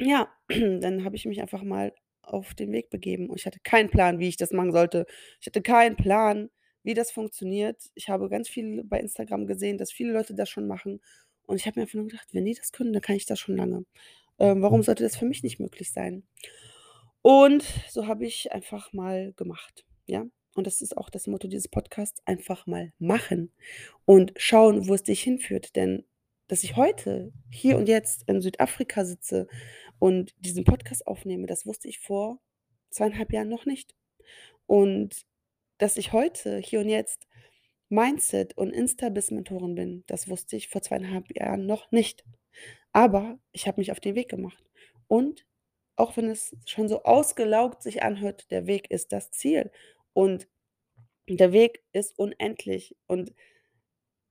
ja, 0.00 0.28
dann 0.48 1.04
habe 1.04 1.16
ich 1.16 1.26
mich 1.26 1.40
einfach 1.40 1.62
mal 1.62 1.92
auf 2.22 2.54
den 2.54 2.72
Weg 2.72 2.90
begeben 2.90 3.28
und 3.30 3.38
ich 3.38 3.46
hatte 3.46 3.60
keinen 3.62 3.90
Plan, 3.90 4.18
wie 4.18 4.28
ich 4.28 4.36
das 4.38 4.52
machen 4.52 4.72
sollte. 4.72 5.06
Ich 5.40 5.46
hatte 5.46 5.62
keinen 5.62 5.96
Plan, 5.96 6.50
wie 6.82 6.94
das 6.94 7.10
funktioniert. 7.10 7.78
Ich 7.94 8.08
habe 8.08 8.28
ganz 8.30 8.48
viel 8.48 8.82
bei 8.84 8.98
Instagram 9.00 9.46
gesehen, 9.46 9.78
dass 9.78 9.92
viele 9.92 10.12
Leute 10.12 10.34
das 10.34 10.48
schon 10.50 10.66
machen 10.66 11.00
und 11.46 11.56
ich 11.56 11.66
habe 11.66 11.78
mir 11.80 11.82
einfach 11.84 11.96
nur 11.96 12.06
gedacht: 12.08 12.28
„Wenn 12.32 12.46
die 12.46 12.54
das 12.54 12.72
können, 12.72 12.92
dann 12.94 13.02
kann 13.02 13.16
ich 13.16 13.26
das 13.26 13.38
schon 13.40 13.56
lange. 13.56 13.84
Ähm, 14.38 14.62
warum 14.62 14.82
sollte 14.82 15.04
das 15.04 15.16
für 15.16 15.26
mich 15.26 15.42
nicht 15.42 15.60
möglich 15.60 15.92
sein?“ 15.92 16.24
Und 17.22 17.64
so 17.90 18.06
habe 18.06 18.26
ich 18.26 18.52
einfach 18.52 18.92
mal 18.92 19.32
gemacht, 19.34 19.84
ja? 20.06 20.26
Und 20.54 20.66
das 20.66 20.80
ist 20.82 20.96
auch 20.96 21.10
das 21.10 21.26
Motto 21.26 21.48
dieses 21.48 21.68
Podcasts: 21.68 22.22
„Einfach 22.26 22.66
mal 22.66 22.92
machen 22.98 23.52
und 24.04 24.32
schauen, 24.36 24.88
wo 24.88 24.94
es 24.94 25.02
dich 25.02 25.22
hinführt.“ 25.22 25.76
Denn 25.76 26.04
dass 26.48 26.64
ich 26.64 26.76
heute, 26.76 27.32
hier 27.50 27.76
und 27.78 27.88
jetzt 27.88 28.28
in 28.28 28.40
Südafrika 28.40 29.04
sitze 29.04 29.48
und 29.98 30.34
diesen 30.38 30.64
Podcast 30.64 31.06
aufnehme, 31.06 31.46
das 31.46 31.66
wusste 31.66 31.88
ich 31.88 32.00
vor 32.00 32.40
2,5 32.92 33.32
Jahren 33.32 33.48
noch 33.48 33.66
nicht. 33.66 33.94
Und 34.66 35.26
dass 35.78 35.96
ich 35.96 36.12
heute, 36.12 36.58
hier 36.58 36.80
und 36.80 36.88
jetzt 36.88 37.26
Mindset 37.88 38.56
und 38.56 38.70
Insta-Business-Mentorin 38.72 39.74
bin, 39.74 40.04
das 40.06 40.28
wusste 40.28 40.56
ich 40.56 40.68
vor 40.68 40.82
2,5 40.82 41.38
Jahren 41.38 41.66
noch 41.66 41.90
nicht. 41.90 42.24
Aber 42.92 43.38
ich 43.52 43.66
habe 43.66 43.80
mich 43.80 43.92
auf 43.92 44.00
den 44.00 44.14
Weg 44.14 44.28
gemacht. 44.28 44.64
Und 45.08 45.46
auch 45.96 46.16
wenn 46.16 46.28
es 46.28 46.56
schon 46.66 46.88
so 46.88 47.04
ausgelaugt 47.04 47.82
sich 47.82 48.02
anhört, 48.02 48.50
der 48.50 48.66
Weg 48.66 48.90
ist 48.90 49.12
das 49.12 49.30
Ziel 49.30 49.70
und 50.14 50.48
der 51.28 51.52
Weg 51.52 51.82
ist 51.92 52.18
unendlich. 52.18 52.96
Und 53.06 53.32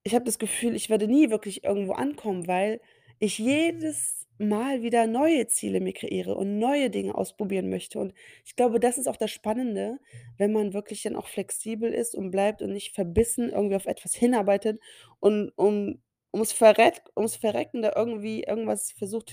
ich 0.04 0.16
habe 0.16 0.26
das 0.26 0.40
Gefühl, 0.40 0.76
ich 0.76 0.90
werde 0.90 1.08
nie 1.08 1.30
wirklich 1.30 1.64
irgendwo 1.64 1.94
ankommen, 1.94 2.48
weil 2.48 2.82
ich 3.20 3.38
jedes 3.38 4.28
Mal 4.40 4.82
wieder 4.82 5.08
neue 5.08 5.48
Ziele 5.48 5.80
mir 5.80 5.94
kreiere 5.94 6.36
und 6.36 6.60
neue 6.60 6.90
Dinge 6.90 7.16
ausprobieren 7.16 7.70
möchte. 7.70 8.00
Und 8.00 8.14
ich 8.46 8.56
glaube, 8.56 8.80
das 8.80 8.98
ist 8.98 9.08
auch 9.08 9.16
das 9.16 9.32
Spannende, 9.32 10.00
wenn 10.38 10.52
man 10.52 10.74
wirklich 10.74 11.04
dann 11.04 11.16
auch 11.16 11.28
flexibel 11.28 11.94
ist 11.94 12.16
und 12.16 12.32
bleibt 12.32 12.62
und 12.62 12.74
nicht 12.74 12.96
verbissen 12.96 13.52
irgendwie 13.52 13.76
auf 13.76 13.86
etwas 13.86 14.14
hinarbeitet 14.16 14.82
und 15.20 15.52
um 15.56 16.02
ums 16.34 16.52
Verreck 16.52 17.04
ums 17.16 17.36
Verrecken 17.36 17.84
da 17.84 17.94
irgendwie 17.96 18.44
irgendwas 18.44 18.92
versucht 18.92 19.30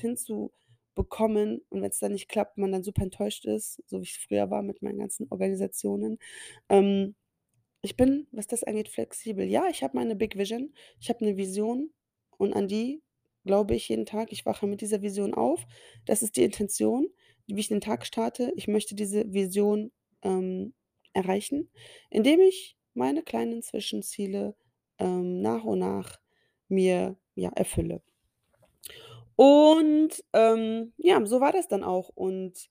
hinzubekommen 0.97 1.63
und 1.71 1.83
wenn's 1.83 1.99
dann 2.01 2.13
nicht 2.13 2.29
klappt, 2.29 2.59
man 2.59 2.73
dann 2.73 2.83
super 2.85 3.03
enttäuscht 3.03 3.45
ist, 3.47 3.83
so 3.87 3.99
wie 4.01 4.05
ich 4.05 4.19
früher 4.19 4.51
war 4.51 4.63
mit 4.63 4.83
meinen 4.83 4.99
ganzen 4.99 5.27
Organisationen. 5.31 6.19
Ähm, 6.69 7.15
ich 7.83 7.97
bin, 7.97 8.27
was 8.33 8.47
das 8.49 8.65
angeht, 8.65 8.89
flexibel. 8.91 9.47
Ja, 9.47 9.69
ich 9.71 9.83
habe 9.83 9.97
meine 9.97 10.17
Big 10.17 10.37
Vision. 10.39 10.75
Ich 11.01 11.09
habe 11.11 11.25
'ne 11.25 11.37
Vision 11.37 11.93
und 12.39 12.53
an 12.55 12.69
die 12.69 13.03
glaube 13.47 13.75
ich 13.77 13.89
jeden 13.89 14.07
Tag. 14.07 14.33
Ich 14.33 14.47
wache 14.47 14.67
mit 14.67 14.81
dieser 14.83 15.03
Vision 15.03 15.35
auf. 15.35 15.67
Das 16.07 16.23
ist 16.23 16.37
die 16.37 16.45
Intention, 16.45 17.09
wie 17.47 17.61
ich 17.61 17.69
den 17.69 17.81
Tag 17.83 18.07
starte. 18.07 18.53
Ich 18.57 18.69
möchte 18.69 18.95
diese 18.97 19.33
Vision, 19.33 19.93
ähm, 20.23 20.75
erreichen, 21.15 21.71
indem 22.11 22.41
ich 22.41 22.77
meine 22.95 23.23
kleinen 23.23 23.63
Zwischenziele, 23.63 24.57
ähm, 24.99 25.41
nach 25.43 25.65
und 25.65 25.79
nach 25.81 26.21
mir, 26.69 27.17
ja, 27.37 27.51
erfülle. 27.57 28.03
Und, 29.43 30.23
ähm, 30.35 30.93
ja, 30.99 31.25
so 31.25 31.41
war 31.41 31.53
das 31.53 31.67
dann 31.67 31.83
auch. 31.83 32.11
Und 32.15 32.69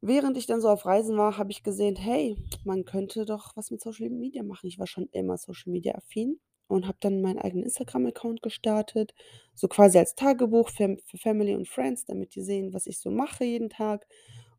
während 0.00 0.36
ich 0.36 0.46
dann 0.46 0.60
so 0.60 0.68
auf 0.68 0.86
Reisen 0.86 1.16
war, 1.16 1.38
habe 1.38 1.50
ich 1.50 1.62
gesehen: 1.62 1.96
„Hey, 1.96 2.36
man 2.64 2.84
könnte 2.84 3.24
doch 3.24 3.56
was 3.56 3.70
mit 3.70 3.80
Social 3.80 4.10
Media 4.10 4.42
machen.“ 4.42 4.66
Ich 4.68 4.78
war 4.78 4.86
schon 4.86 5.08
immer 5.12 5.36
Social 5.38 5.72
Media 5.72 5.94
affin 5.94 6.40
und 6.68 6.86
habe 6.86 6.98
dann 7.00 7.20
meinen 7.22 7.38
eigenen 7.38 7.64
Instagram-Account 7.64 8.42
gestartet, 8.42 9.14
so 9.54 9.68
quasi 9.68 9.98
als 9.98 10.14
Tagebuch 10.14 10.68
für 10.70 10.96
für 11.04 11.18
Family 11.18 11.54
und 11.54 11.68
Friends, 11.68 12.04
damit 12.04 12.34
die 12.34 12.42
sehen, 12.42 12.72
was 12.74 12.86
ich 12.86 12.98
so 12.98 13.10
mache 13.10 13.44
jeden 13.44 13.70
Tag. 13.70 14.06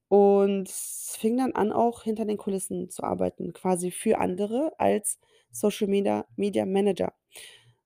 Und 0.10 0.68
es 0.70 1.16
fing 1.20 1.38
dann 1.38 1.52
an, 1.54 1.72
auch 1.72 2.04
hinter 2.04 2.26
den 2.26 2.38
Kulissen 2.38 2.90
zu 2.90 3.04
arbeiten, 3.04 3.54
quasi 3.54 3.92
für 3.92 4.18
andere 4.20 4.74
als 4.80 5.20
Social 5.52 5.88
Media 5.88 6.26
Media 6.36 6.66
Manager. 6.66 7.14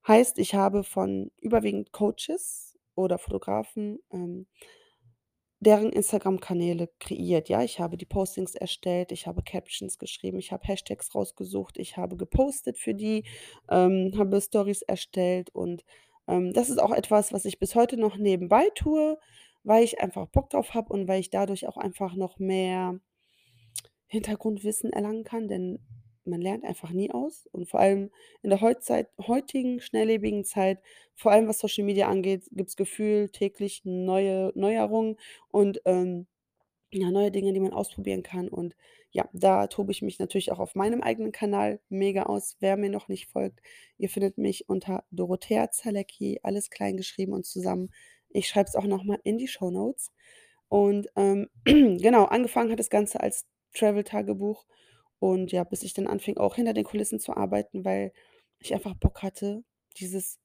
Heißt, 0.07 0.39
ich 0.39 0.55
habe 0.55 0.83
von 0.83 1.31
überwiegend 1.41 1.91
Coaches 1.93 2.72
oder 2.95 3.17
Fotografen, 3.17 3.99
ähm 4.11 4.47
deren 5.63 5.91
Instagram-Kanäle 5.91 6.89
kreiert. 6.99 7.49
Ja, 7.49 7.63
ich 7.63 7.79
habe 7.79 7.97
die 7.97 8.05
Postings 8.05 8.53
erstellt, 8.55 9.11
ich 9.11 9.27
habe 9.27 9.41
Captions 9.43 9.97
geschrieben, 9.97 10.37
ich 10.39 10.51
habe 10.51 10.67
Hashtags 10.67 11.15
rausgesucht, 11.15 11.77
ich 11.79 11.97
habe 11.97 12.17
gepostet 12.17 12.77
für 12.77 12.93
die, 12.93 13.23
ähm, 13.69 14.11
habe 14.17 14.39
Storys 14.41 14.81
erstellt 14.81 15.49
und, 15.51 15.83
ähm, 16.27 16.53
das 16.53 16.69
ist 16.69 16.79
auch 16.79 16.91
etwas, 16.91 17.33
was 17.33 17.45
ich 17.45 17.59
bis 17.59 17.75
heute 17.75 17.97
noch 17.97 18.17
nebenbei 18.17 18.69
tue, 18.75 19.17
weil 19.63 19.83
ich 19.83 19.99
einfach 20.01 20.27
Bock 20.27 20.49
drauf 20.49 20.73
habe 20.73 20.93
und 20.93 21.07
weil 21.07 21.21
ich 21.21 21.29
dadurch 21.29 21.67
auch 21.67 21.77
einfach 21.77 22.15
noch 22.15 22.39
mehr 22.39 22.99
Hintergrundwissen 24.07 24.91
erlangen 24.91 25.23
kann, 25.23 25.47
denn 25.47 25.79
man 26.25 26.41
lernt 26.41 26.63
einfach 26.63 26.91
nie 26.91 27.11
aus 27.11 27.47
und 27.51 27.69
vor 27.69 27.79
allem 27.79 28.11
in 28.41 28.49
der 28.49 28.61
Heutzeit 28.61 29.09
heutigen 29.27 29.79
schnelllebigen 29.81 30.45
Zeit, 30.45 30.79
vor 31.15 31.31
allem 31.31 31.47
was 31.47 31.59
Social 31.59 31.83
Media 31.85 32.07
angeht, 32.09 32.45
gibt's 32.51 32.75
gefühlt 32.75 33.33
täglich 33.33 33.81
neue 33.85 34.51
Neuerungen 34.55 35.17
und, 35.49 35.81
ähm, 35.85 36.27
ja, 36.91 37.09
neue 37.11 37.31
Dinge, 37.31 37.53
die 37.53 37.59
man 37.59 37.73
ausprobieren 37.73 38.23
kann. 38.23 38.47
Und 38.49 38.75
ja, 39.11 39.27
da 39.33 39.67
tobe 39.67 39.91
ich 39.91 40.01
mich 40.01 40.19
natürlich 40.19 40.51
auch 40.51 40.59
auf 40.59 40.75
meinem 40.75 41.01
eigenen 41.01 41.31
Kanal 41.31 41.79
mega 41.89 42.23
aus. 42.23 42.57
Wer 42.59 42.77
mir 42.77 42.89
noch 42.89 43.07
nicht 43.07 43.27
folgt, 43.29 43.61
ihr 43.97 44.09
findet 44.09 44.37
mich 44.37 44.69
unter 44.69 45.03
Dorothea 45.11 45.71
Zalecky, 45.71 46.39
alles 46.43 46.69
klein 46.69 46.97
geschrieben 46.97 47.33
und 47.33 47.45
zusammen. 47.45 47.91
Ich 48.29 48.47
schreibe 48.47 48.69
es 48.69 48.75
auch 48.75 48.85
noch 48.85 49.03
mal 49.03 49.19
in 49.23 49.37
die 49.37 49.47
Shownotes. 49.47 50.11
Und, 50.69 51.07
ähm, 51.15 51.49
genau, 51.65 52.25
angefangen 52.25 52.71
hat 52.71 52.79
das 52.79 52.89
Ganze 52.89 53.19
als 53.21 53.45
Travel-Tagebuch 53.73 54.65
und 55.23 55.53
ja, 55.53 55.63
bis 55.63 55.83
ich 55.83 55.93
dann 55.93 56.07
anfing, 56.07 56.35
auch 56.35 56.55
hinter 56.55 56.73
den 56.73 56.83
Kulissen 56.83 57.17
zu 57.17 57.37
arbeiten, 57.37 57.85
weil 57.85 58.11
ich 58.59 58.73
einfach 58.73 58.93
Bock 58.93 59.23
hatte, 59.23 59.63
dieses 59.95 60.37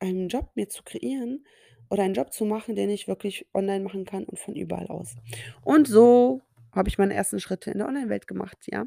einen 0.00 0.26
Job 0.26 0.50
mir 0.56 0.68
zu 0.68 0.82
kreieren 0.82 1.46
oder 1.88 2.02
einen 2.02 2.14
Job 2.14 2.32
zu 2.32 2.46
machen, 2.46 2.74
den 2.74 2.90
ich 2.90 3.06
wirklich 3.06 3.46
online 3.54 3.84
machen 3.84 4.04
kann 4.04 4.24
und 4.24 4.40
von 4.40 4.56
überall 4.56 4.88
aus. 4.88 5.14
Und 5.62 5.86
so 5.86 6.42
habe 6.72 6.88
ich 6.88 6.98
meine 6.98 7.14
ersten 7.14 7.38
Schritte 7.38 7.70
in 7.70 7.78
der 7.78 7.86
Online-Welt 7.86 8.26
gemacht, 8.26 8.58
ja. 8.66 8.86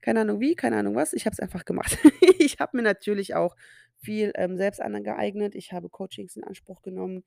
Keine 0.00 0.22
Ahnung 0.22 0.40
wie, 0.40 0.56
keine 0.56 0.78
Ahnung 0.78 0.96
was, 0.96 1.12
ich 1.12 1.26
habe 1.26 1.34
es 1.34 1.40
einfach 1.40 1.64
gemacht. 1.64 1.96
Ich 2.40 2.58
habe 2.58 2.76
mir 2.76 2.82
natürlich 2.82 3.36
auch 3.36 3.54
viel, 3.98 4.32
ähm, 4.34 4.56
selbst 4.56 4.80
angeeignet. 4.80 5.54
Ich 5.54 5.72
habe 5.72 5.88
Coachings 5.88 6.34
in 6.34 6.42
Anspruch 6.42 6.82
genommen, 6.82 7.22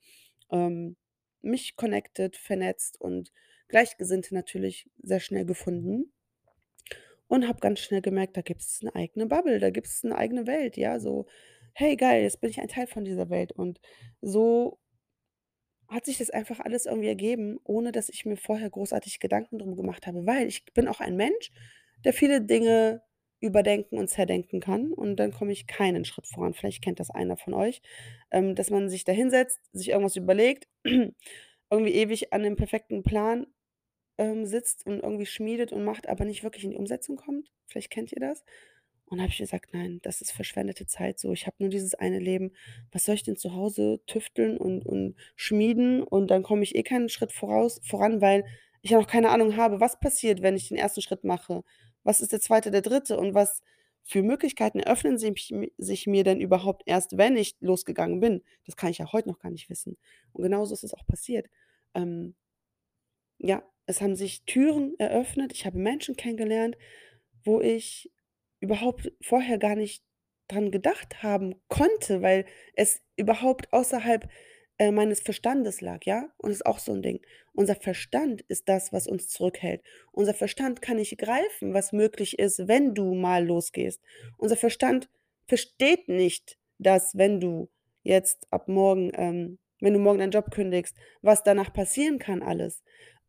ähm, 0.52 0.98
mich 1.42 1.78
connected, 1.78 2.36
vernetzt 2.36 3.00
und 3.00 3.32
Gleichgesinnte 3.70 4.34
natürlich 4.34 4.90
sehr 5.02 5.22
schnell 5.22 5.46
gefunden 5.46 6.12
und 7.34 7.48
habe 7.48 7.60
ganz 7.60 7.80
schnell 7.82 8.02
gemerkt, 8.02 8.38
da 8.38 8.42
gibt's 8.42 8.82
'ne 8.84 8.94
eigene 8.96 9.28
Bubble, 9.28 9.60
da 9.60 9.70
gibt's 9.72 10.04
'ne 10.04 10.16
eigene 10.18 10.48
Welt, 10.48 10.78
ja, 10.78 11.00
so: 11.00 11.26
„Hey, 11.74 11.96
geil, 11.98 12.24
jetzt 12.24 12.42
bin 12.42 12.50
ich 12.52 12.60
ein 12.62 12.68
Teil 12.70 12.88
von 12.88 13.06
dieser 13.06 13.30
Welt.“ 13.30 13.52
Und 13.54 13.80
so 14.22 14.80
hat 15.88 16.06
sich 16.06 16.18
das 16.18 16.30
einfach 16.30 16.60
alles 16.60 16.86
irgendwie 16.86 17.08
ergeben, 17.10 17.60
ohne 17.64 17.92
dass 17.92 18.10
ich 18.10 18.26
mir 18.26 18.38
vorher 18.38 18.70
großartig 18.70 19.20
Gedanken 19.20 19.60
drum 19.60 19.76
gemacht 19.76 20.08
habe, 20.08 20.26
weil 20.26 20.48
ich 20.48 20.66
bin 20.74 20.88
auch 20.88 21.00
ein 21.00 21.16
Mensch, 21.16 21.52
der 22.06 22.14
viele 22.14 22.42
Dinge 22.42 23.02
überdenken 23.40 23.98
und 23.98 24.08
zerdenken 24.10 24.62
kann 24.62 24.94
und 24.94 25.18
dann 25.18 25.32
komme 25.32 25.52
ich 25.52 25.68
keinen 25.68 26.06
Schritt 26.06 26.28
voran. 26.28 26.54
Vielleicht 26.54 26.82
kennt 26.82 27.00
das 27.02 27.10
einer 27.12 27.36
von 27.38 27.54
euch, 27.54 27.82
ähm, 28.32 28.56
dass 28.56 28.70
man 28.70 28.90
sich 28.90 29.04
da 29.04 29.12
hinsetzt, 29.12 29.60
sich 29.74 29.90
irgendwas 29.90 30.16
überlegt, 30.16 30.68
irgendwie 31.70 31.94
ewig 31.94 32.32
an 32.34 32.44
dem 32.44 32.56
perfekten 32.56 33.04
Plan, 33.04 33.48
ähm, 34.18 34.46
sitzt 34.46 34.86
und 34.86 35.00
irgendwie 35.02 35.26
schmiedet 35.26 35.72
und 35.72 35.84
macht, 35.84 36.08
aber 36.10 36.26
nicht 36.26 36.44
wirklich 36.44 36.64
in 36.64 36.72
die 36.72 36.78
Umsetzung 36.78 37.16
kommt. 37.18 37.52
Vielleicht 37.68 37.90
kennt 37.92 38.12
ihr 38.12 38.20
das? 38.20 38.44
Und 39.06 39.20
habe 39.22 39.30
ich 39.30 39.38
gesagt: 39.38 39.74
„Nein, 39.74 40.00
das 40.04 40.22
ist 40.22 40.32
verschwendete 40.32 40.86
Zeit 40.88 41.20
so. 41.20 41.34
Ich 41.34 41.46
habe 41.46 41.58
nur 41.60 41.70
dieses 41.70 41.94
eine 41.96 42.20
Leben. 42.20 42.52
Was 42.92 43.06
soll 43.06 43.16
ich 43.16 43.24
denn 43.24 43.36
zu 43.36 43.54
Hause 43.54 44.02
tüfteln 44.08 44.58
und 44.58 44.86
und 44.86 45.16
schmieden 45.36 46.02
und 46.04 46.32
dann 46.32 46.44
komme 46.44 46.64
ich 46.64 46.76
eh 46.76 46.84
keinen 46.84 47.10
Schritt 47.10 47.32
voraus 47.34 47.80
voran, 47.84 48.22
weil 48.22 48.46
ich 48.82 48.92
ja 48.92 49.00
noch 49.00 49.08
keine 49.08 49.30
Ahnung 49.30 49.56
habe, 49.58 49.80
was 49.80 50.00
passiert, 50.00 50.42
wenn 50.42 50.56
ich 50.56 50.70
den 50.70 50.78
ersten 50.78 51.02
Schritt 51.02 51.24
mache? 51.24 51.64
Was 52.04 52.22
ist 52.22 52.32
der 52.34 52.42
zweite, 52.42 52.72
der 52.72 52.82
dritte 52.82 53.18
und 53.18 53.34
was 53.34 53.62
für 54.04 54.22
Möglichkeiten 54.24 54.80
eröffnen 54.80 55.18
sich 55.18 55.54
sich 55.78 56.08
mir 56.08 56.24
denn 56.24 56.42
überhaupt 56.42 56.84
erst, 56.86 57.18
wenn 57.18 57.38
ich 57.38 57.56
losgegangen 57.62 58.20
bin? 58.20 58.44
Das 58.66 58.76
kann 58.76 58.90
ich 58.92 58.98
ja 58.98 59.12
heute 59.14 59.30
noch 59.30 59.40
gar 59.40 59.52
nicht 59.52 59.70
wissen. 59.70 59.98
Und 60.34 60.44
genauso 60.44 60.74
ist 60.74 60.84
es 60.84 60.94
auch 60.94 61.06
passiert. 61.06 61.48
Ähm, 61.94 62.36
ja, 63.38 63.64
es 63.86 64.02
haben 64.02 64.16
sich 64.16 64.44
Türen 64.46 64.96
eröffnet. 65.00 65.54
Ich 65.54 65.66
habe 65.66 65.78
Menschen 65.78 66.16
kennengelernt, 66.16 66.78
wo 67.44 67.62
ich 67.62 68.12
überhaupt 68.60 69.12
vorher 69.22 69.58
gar 69.58 69.76
nicht 69.76 70.04
dran 70.48 70.72
gedacht 70.72 71.24
haben 71.24 71.56
konnte, 71.70 72.22
weil 72.22 72.46
es 72.76 73.02
überhaupt 73.18 73.72
außerhalb, 73.74 74.28
äh, 74.80 74.92
meines 74.92 75.22
Verstandes 75.22 75.82
lag, 75.82 76.06
ja? 76.06 76.30
Und 76.38 76.50
das 76.50 76.58
ist 76.58 76.66
auch 76.66 76.80
so 76.80 76.92
'n 76.94 77.02
Ding. 77.02 77.22
Unser 77.54 77.76
Verstand 77.76 78.42
ist 78.48 78.68
das, 78.70 78.92
was 78.92 79.08
uns 79.08 79.28
zurückhält. 79.30 79.82
Unser 80.12 80.34
Verstand 80.34 80.82
kann 80.82 80.98
nicht 80.98 81.18
greifen, 81.18 81.74
was 81.74 81.94
möglich 81.94 82.40
ist, 82.40 82.68
wenn 82.68 82.94
du 82.96 83.14
mal 83.14 83.46
losgehst. 83.46 84.02
Unser 84.38 84.58
Verstand 84.58 85.10
versteht 85.48 86.08
nicht, 86.10 86.58
dass 86.80 87.16
wenn 87.18 87.40
du 87.40 87.70
jetzt 88.04 88.48
ab 88.52 88.68
morgen 88.68 89.12
ähm, 89.16 89.60
wenn 89.80 89.94
du 89.94 90.00
morgen 90.00 90.20
deinen 90.20 90.32
Job 90.32 90.50
kündigst, 90.52 90.96
was 91.22 91.44
danach 91.44 91.74
passieren 91.74 92.18
kann 92.18 92.42
alles. 92.42 92.84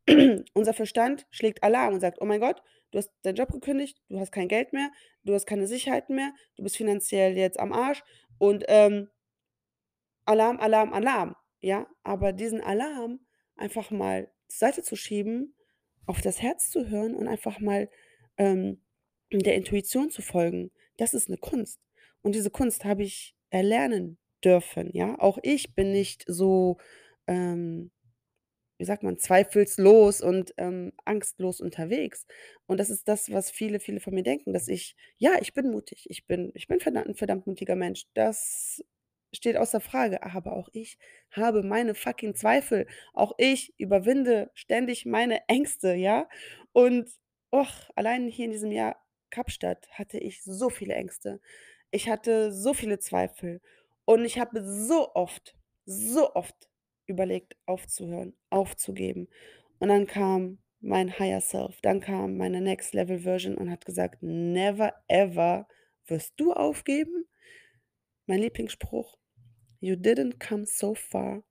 Unser 0.54 0.74
Verstand 0.74 1.26
schlägt 1.30 1.62
Alarm 1.62 1.94
und 1.94 2.00
sagt: 2.00 2.18
„Oh 2.20 2.24
mein 2.26 2.40
Gott, 2.40 2.62
du 2.90 2.98
hast 2.98 3.10
deinen 3.22 3.36
Job 3.36 3.50
gekündigt, 3.52 4.02
du 4.08 4.18
hast 4.20 4.32
kein 4.32 4.48
Geld 4.48 4.72
mehr, 4.72 4.90
du 5.24 5.34
hast 5.34 5.46
keine 5.46 5.66
Sicherheiten 5.66 6.14
mehr, 6.16 6.32
du 6.56 6.62
bist 6.62 6.76
finanziell 6.76 7.36
jetzt 7.36 7.58
am 7.58 7.72
Arsch 7.72 8.02
und, 8.38 8.64
ähm“ 8.68 9.08
Alarm, 10.28 10.58
Alarm, 10.58 10.92
Alarm, 10.92 11.36
ja? 11.60 11.86
Aber 12.02 12.32
diesen 12.32 12.60
Alarm 12.62 13.20
einfach 13.56 13.90
mal 13.90 14.30
zur 14.48 14.58
Seite 14.68 14.82
zu 14.82 14.96
schieben, 14.96 15.54
auf 16.06 16.20
das 16.22 16.40
Herz 16.42 16.70
zu 16.70 16.88
hören 16.88 17.14
und 17.14 17.28
einfach 17.28 17.60
mal, 17.60 17.90
ähm, 18.38 18.80
der 19.32 19.54
Intuition 19.56 20.10
zu 20.10 20.22
folgen, 20.22 20.70
das 20.96 21.12
ist 21.14 21.28
'ne 21.28 21.36
Kunst. 21.38 21.80
Und 22.22 22.34
diese 22.34 22.50
Kunst 22.50 22.84
habe 22.84 23.02
ich 23.02 23.36
erlernen 23.50 24.18
dürfen, 24.42 24.90
ja? 24.94 25.18
Auch 25.18 25.38
ich 25.42 25.74
bin 25.74 25.92
nicht 25.92 26.24
so, 26.26 26.78
ähm 27.26 27.90
wie 28.78 28.84
sagt 28.84 29.02
man, 29.02 29.18
zweifelslos 29.18 30.20
und, 30.20 30.54
ähm, 30.58 30.92
angstlos 31.04 31.60
unterwegs. 31.60 32.26
Und 32.66 32.78
das 32.80 32.90
ist 32.90 33.08
das, 33.08 33.30
was 33.32 33.50
viele, 33.50 33.80
viele 33.80 34.00
von 34.00 34.14
mir 34.14 34.22
denken, 34.24 34.52
dass 34.52 34.68
ich 34.68 34.96
ja, 35.18 35.32
ich 35.40 35.54
bin 35.54 35.70
mutig. 35.70 36.06
Ich 36.10 36.26
bin 36.26 36.50
ich 36.54 36.66
bin 36.68 36.80
verdammt 36.80 37.08
'n 37.08 37.14
verdammt 37.16 37.46
mutiger 37.46 37.76
Mensch. 37.76 38.04
Das 38.14 38.82
steht 39.34 39.56
außer 39.56 39.80
Frage, 39.80 40.22
aber 40.22 40.52
auch 40.56 40.68
ich 40.72 40.98
habe 41.30 41.62
meine 41.62 41.94
fucking 41.94 42.34
Zweifel. 42.34 42.86
Auch 43.14 43.32
ich 43.38 43.74
überwinde 43.78 44.50
ständig 44.54 45.06
meine 45.06 45.46
Ängste, 45.48 45.94
ja? 45.94 46.28
Und, 46.72 47.10
och, 47.52 47.90
allein 47.96 48.28
hier 48.28 48.46
in 48.46 48.52
diesem 48.52 48.70
Jahr 48.72 48.96
Kapstadt 49.30 49.88
hatte 49.92 50.18
ich 50.18 50.42
so 50.44 50.70
viele 50.70 50.94
Ängste. 50.94 51.40
Ich 51.90 52.08
hatte 52.08 52.52
so 52.52 52.74
viele 52.74 52.98
Zweifel 53.00 53.60
und 54.04 54.24
ich 54.24 54.38
habe 54.38 54.62
so 54.64 55.14
oft, 55.14 55.56
so 55.86 56.34
oft 56.34 56.68
überlegt, 57.06 57.56
aufzuhören, 57.66 58.34
aufzugeben. 58.50 59.28
Und 59.78 59.88
dann 59.88 60.06
kam 60.06 60.58
mein 60.80 61.18
Higher 61.18 61.40
Self, 61.40 61.80
dann 61.82 62.00
kam 62.00 62.36
meine 62.36 62.60
Next 62.60 62.94
Level 62.94 63.20
Version 63.20 63.56
und 63.56 63.70
hat 63.70 63.84
gesagt: 63.84 64.22
„Never 64.22 64.94
ever 65.08 65.66
wirst 66.06 66.34
du 66.38 66.52
aufgeben?“ 66.52 67.26
Mein 68.26 68.40
Lieblingsspruch: 68.40 69.18
„You 69.80 69.94
didn't 69.96 70.38
come 70.38 70.66
so 70.66 70.94
far 70.94 71.42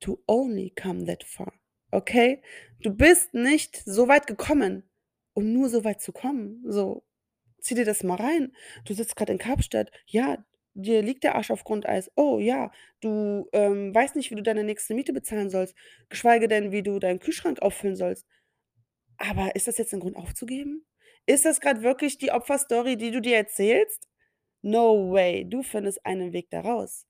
to 0.00 0.22
only 0.28 0.70
come 0.70 1.06
that 1.06 1.24
far“, 1.24 1.52
okay? 1.92 2.42
Du 2.80 2.90
bist 2.94 3.34
nicht 3.34 3.76
so 3.84 4.08
weit 4.08 4.26
gekommen, 4.26 4.88
um 5.34 5.52
nur 5.52 5.68
so 5.68 5.84
weit 5.84 6.00
zu 6.00 6.12
kommen. 6.12 6.62
So, 6.70 7.04
zieh 7.60 7.74
dir 7.76 7.84
das 7.84 8.04
mal 8.04 8.16
rein. 8.16 8.52
Du 8.86 8.94
sitzt 8.94 9.16
grad 9.16 9.30
in 9.30 9.38
Kapstadt, 9.38 9.90
ja, 10.06 10.44
dir 10.74 11.02
liegt 11.02 11.24
der 11.24 11.34
Arsch 11.36 11.50
auf 11.50 11.64
Grundeis. 11.64 12.10
Oh 12.16 12.38
ja, 12.38 12.70
du, 13.00 13.48
ähm, 13.52 13.94
weißt 13.94 14.16
nicht, 14.16 14.30
wie 14.30 14.34
du 14.36 14.42
deine 14.42 14.64
nächste 14.64 14.94
Miete 14.94 15.12
bezahlen 15.12 15.50
sollst, 15.50 15.74
geschweige 16.08 16.48
denn, 16.48 16.72
wie 16.72 16.82
du 16.82 16.98
deinen 16.98 17.20
Kühlschrank 17.20 17.62
auffüllen 17.62 17.96
sollst. 17.96 18.26
Aber 19.18 19.54
ist 19.56 19.68
das 19.68 19.78
jetzt 19.78 19.92
'n 19.94 20.00
Grund 20.00 20.16
aufzugeben? 20.16 20.84
Ist 21.26 21.44
das 21.44 21.60
grad 21.60 21.82
wirklich 21.82 22.18
die 22.18 22.32
Opferstory, 22.32 22.96
die 22.96 23.10
du 23.10 23.20
dir 23.20 23.36
erzählst? 23.36 24.08
No 24.62 25.12
way, 25.12 25.44
du 25.48 25.62
findest 25.62 26.04
einen 26.06 26.32
Weg 26.32 26.50
da 26.50 26.60
raus. 26.60 27.06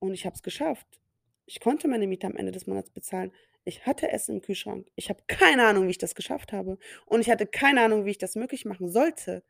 Und 0.00 0.14
ich 0.14 0.26
habe 0.26 0.34
es 0.36 0.42
geschafft. 0.42 1.00
Ich 1.46 1.60
konnte 1.60 1.88
meine 1.88 2.06
Miete 2.06 2.26
am 2.26 2.36
Ende 2.36 2.52
des 2.52 2.66
Monats 2.66 2.90
bezahlen. 2.90 3.32
Ich 3.64 3.86
hatte 3.86 4.10
Essen 4.10 4.36
im 4.36 4.40
Kühlschrank. 4.42 4.88
Ich 4.96 5.08
habe 5.10 5.22
keine 5.26 5.66
Ahnung, 5.66 5.86
wie 5.86 5.90
ich 5.92 5.98
das 5.98 6.14
geschafft 6.14 6.52
habe. 6.52 6.78
Und 7.06 7.20
ich 7.20 7.30
hatte 7.30 7.46
keine 7.46 7.82
Ahnung, 7.82 8.04
wie 8.04 8.10
ich 8.10 8.18
das 8.18 8.36
möglich 8.36 8.64
machen 8.64 8.88
sollte 8.90 9.42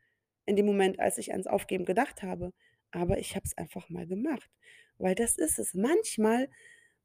in 0.45 0.55
dem 0.55 0.65
Moment, 0.65 0.99
als 0.99 1.17
ich 1.17 1.31
ans 1.31 1.47
Aufgeben 1.47 1.85
gedacht 1.85 2.23
habe. 2.23 2.53
Aber 2.95 3.17
ich 3.19 3.35
habe 3.35 3.45
es 3.45 3.57
einfach 3.57 3.89
mal 3.89 4.07
gemacht, 4.07 4.49
weil 4.97 5.15
das 5.15 5.37
ist 5.37 5.59
es. 5.59 5.73
Manchmal 5.73 6.49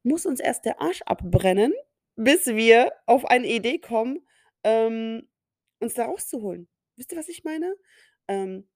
muss 0.04 0.24
uns 0.24 0.38
erst 0.38 0.64
der 0.64 0.80
Arsch 0.80 1.02
abbrennen, 1.02 1.74
bis 2.14 2.46
wir 2.46 2.92
auf 3.06 3.24
eine 3.24 3.48
Idee 3.48 3.80
kommen, 3.80 4.24
ähm, 4.62 5.28
uns 5.80 5.94
da 5.94 6.04
rauszuholen. 6.04 6.68
Wisst 6.94 7.10
ihr, 7.10 7.18
was 7.18 7.28
ich 7.28 7.42
meine? 7.42 7.74
Ähm, 8.28 8.68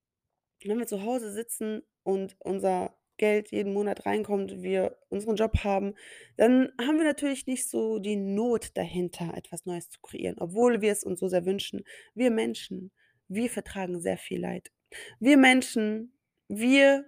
wenn 0.64 0.76
wir 0.76 0.88
zu 0.88 1.04
Hause 1.04 1.30
sitzen 1.30 1.82
und 2.02 2.34
unser 2.40 2.98
Geld 3.16 3.52
jeden 3.52 3.74
Monat 3.74 4.06
reinkommt, 4.06 4.62
wir 4.62 4.98
unseren 5.08 5.36
Job 5.36 5.62
haben, 5.62 5.94
dann 6.36 6.72
haben 6.80 6.96
wir 6.96 7.04
natürlich 7.04 7.46
nicht 7.46 7.70
so 7.70 8.00
die 8.00 8.16
Not 8.16 8.76
dahinter, 8.76 9.34
etwas 9.36 9.66
Neues 9.66 9.88
zu 9.88 10.00
kreieren, 10.00 10.38
obwohl 10.40 10.80
wir 10.80 10.90
es 10.90 11.04
uns 11.04 11.20
so 11.20 11.28
sehr 11.28 11.46
wünschen. 11.46 11.84
Wir 12.14 12.32
Menschen, 12.32 12.90
wir 13.28 13.50
vertragen 13.50 14.00
sehr 14.00 14.18
viel 14.18 14.40
Leid. 14.40 14.72
Wir 15.20 15.36
Menschen, 15.36 16.13
wir 16.48 17.04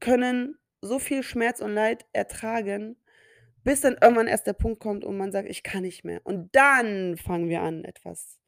können 0.00 0.58
so 0.82 0.98
viel 0.98 1.22
Schmerz 1.22 1.60
und 1.60 1.74
Leid 1.74 2.06
ertragen, 2.12 2.96
bis 3.64 3.80
dann 3.82 3.98
irgendwann 4.00 4.28
erst 4.28 4.46
der 4.46 4.52
Punkt 4.54 4.80
kommt 4.80 5.04
und 5.04 5.16
man 5.16 5.32
sagt: 5.32 5.48
„Ich 5.50 5.62
kann 5.62 5.82
nicht 5.82 6.04
mehr.“ 6.04 6.20
Und 6.24 6.54
dann 6.56 7.16
fangen 7.18 7.48
wir 7.48 7.62
an, 7.62 7.84
etwas 7.84 8.38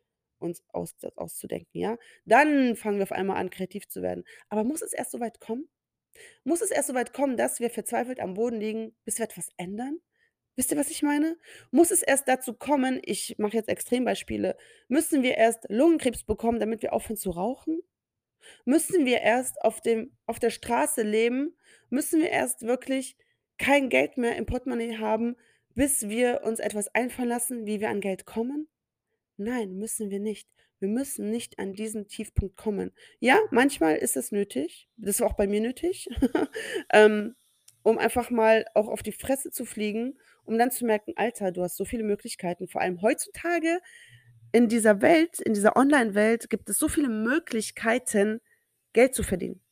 uns 0.40 0.62
aus 0.72 0.94
auszudenken, 1.16 1.80
ja? 1.80 1.98
Dann 2.26 2.76
fangen 2.76 2.98
wir 2.98 3.04
auf 3.04 3.12
einmal 3.12 3.38
an, 3.38 3.50
kreativ 3.50 3.88
zu 3.88 4.02
werden. 4.02 4.24
Aber 4.50 4.64
muss 4.64 4.82
es 4.82 4.92
erst 4.92 5.12
so 5.12 5.20
weit 5.20 5.40
kommen? 5.40 5.68
Muss 6.44 6.60
es 6.62 6.70
erst 6.70 6.88
so 6.88 6.94
weit 6.94 7.12
kommen, 7.12 7.36
dass 7.36 7.60
wir 7.60 7.70
verzweifelt 7.70 8.20
am 8.20 8.34
Boden 8.34 8.60
liegen, 8.60 8.96
bis 9.04 9.18
wir 9.18 9.24
etwas 9.26 9.50
ändern? 9.56 9.98
Wisst 10.56 10.72
ihr, 10.72 10.78
was 10.78 10.90
ich 10.90 11.02
meine? 11.02 11.38
Muss 11.72 11.90
es 11.92 12.02
erst 12.02 12.28
dazu 12.28 12.54
kommen 12.54 13.00
ich 13.04 13.36
mache 13.38 13.56
jetzt 13.56 13.68
Extrembeispiele, 13.70 14.56
müssen 14.88 15.22
wir 15.22 15.36
erst 15.36 15.66
Lungenkrebs 15.70 16.24
bekommen, 16.24 16.60
damit 16.60 16.82
wir 16.82 16.92
aufhören 16.94 17.16
zu 17.18 17.30
rauchen? 17.30 17.80
Müssen 18.64 19.06
wir 19.06 19.20
erst 19.20 19.60
auf 19.62 19.80
dem 19.80 20.12
auf 20.26 20.38
der 20.38 20.50
Straße 20.50 21.02
leben? 21.02 21.56
Müssen 21.90 22.20
wir 22.20 22.30
erst 22.30 22.62
wirklich 22.62 23.16
kein 23.58 23.88
Geld 23.88 24.16
mehr 24.16 24.36
im 24.36 24.46
Portemonnaie 24.46 24.98
haben, 24.98 25.36
bis 25.74 26.08
wir 26.08 26.42
uns 26.44 26.60
etwas 26.60 26.94
einfallen 26.94 27.28
lassen, 27.28 27.66
wie 27.66 27.80
wir 27.80 27.90
an 27.90 28.00
Geld 28.00 28.24
kommen? 28.26 28.68
Nein, 29.36 29.74
müssen 29.78 30.10
wir 30.10 30.20
nicht. 30.20 30.48
Wir 30.80 30.88
müssen 30.88 31.30
nicht 31.30 31.58
an 31.58 31.72
diesen 31.72 32.08
Tiefpunkt 32.08 32.56
kommen. 32.56 32.92
Ja, 33.20 33.38
manchmal 33.50 33.96
ist 33.96 34.16
es 34.16 34.32
nötig, 34.32 34.88
das 34.96 35.20
war 35.20 35.28
auch 35.28 35.36
bei 35.36 35.46
mir 35.46 35.60
nötig, 35.60 36.08
ähm, 36.92 37.34
um 37.82 37.98
einfach 37.98 38.30
mal 38.30 38.66
auch 38.74 38.88
auf 38.88 39.02
die 39.02 39.12
Fresse 39.12 39.50
zu 39.50 39.64
fliegen, 39.64 40.18
um 40.44 40.58
dann 40.58 40.70
zu 40.70 40.84
merken: 40.86 41.12
„Alter, 41.16 41.52
du 41.52 41.62
hast 41.62 41.76
so 41.76 41.84
viele 41.84 42.04
Möglichkeiten.“ 42.04 42.68
Vor 42.68 42.80
allem 42.80 43.02
heutzutage 43.02 43.80
in 44.52 44.68
dieser 44.68 45.02
Welt, 45.02 45.40
in 45.40 45.54
dieser 45.54 45.76
Online-Welt 45.76 46.50
gibt 46.50 46.68
es 46.70 46.78
so 46.78 46.88
viele 46.88 47.08
Möglichkeiten, 47.08 48.40
Geld 48.92 49.14
zu 49.14 49.22
verdienen. 49.22 49.62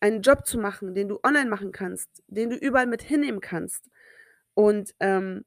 Einen 0.00 0.22
Job 0.22 0.46
zu 0.46 0.58
machen, 0.58 0.94
den 0.94 1.08
du 1.08 1.20
online 1.22 1.50
machen 1.50 1.72
kannst, 1.72 2.22
den 2.28 2.50
du 2.50 2.56
überall 2.56 2.86
mit 2.86 3.02
hinnehmen 3.02 3.40
kannst. 3.40 3.88
Und, 4.54 4.94
ähm 5.00 5.44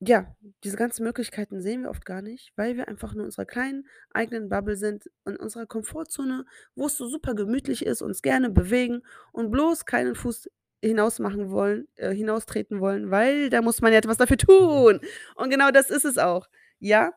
ja, 0.00 0.36
diese 0.62 0.76
ganzen 0.76 1.02
Möglichkeiten 1.04 1.60
sehen 1.60 1.82
wir 1.82 1.90
oft 1.90 2.04
gar 2.04 2.22
nicht, 2.22 2.52
weil 2.56 2.76
wir 2.76 2.86
einfach 2.86 3.14
nur 3.14 3.22
in 3.22 3.26
unserer 3.26 3.46
kleinen 3.46 3.84
eigenen 4.10 4.48
Bubble 4.48 4.76
sind, 4.76 5.10
in 5.26 5.36
unserer 5.36 5.66
Komfortzone, 5.66 6.44
wo 6.76 6.86
es 6.86 6.96
so 6.96 7.08
super 7.08 7.34
gemütlich 7.34 7.84
ist, 7.84 8.02
uns 8.02 8.22
gerne 8.22 8.48
bewegen 8.50 9.02
und 9.32 9.50
bloß 9.50 9.86
keinen 9.86 10.14
Fuß 10.14 10.48
hinaus 10.82 11.18
machen 11.18 11.50
wollen 11.50 11.88
äh, 11.96 12.14
hinaustreten 12.14 12.80
wollen, 12.80 13.10
weil 13.10 13.50
da 13.50 13.60
muss 13.62 13.80
man 13.80 13.92
ja 13.92 13.98
etwas 13.98 14.18
dafür 14.18 14.38
tun. 14.38 15.00
Und 15.34 15.50
genau 15.50 15.70
das 15.72 15.90
ist 15.90 16.04
es 16.04 16.18
auch. 16.18 16.46
Ja? 16.78 17.12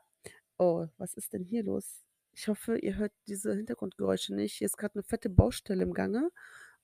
Oh, 0.63 0.85
was 0.99 1.15
ist 1.15 1.33
denn 1.33 1.43
hier 1.43 1.63
los? 1.63 2.03
Ich 2.33 2.47
hoffe, 2.47 2.77
ihr 2.77 2.95
hört 2.97 3.11
diese 3.27 3.55
Hintergrundgeräusche 3.55 4.35
nicht. 4.35 4.53
Hier 4.57 4.65
ist 4.67 4.77
grad 4.77 4.93
'ne 4.95 5.01
fette 5.01 5.27
Baustelle 5.27 5.81
im 5.81 5.91
Gange, 5.91 6.29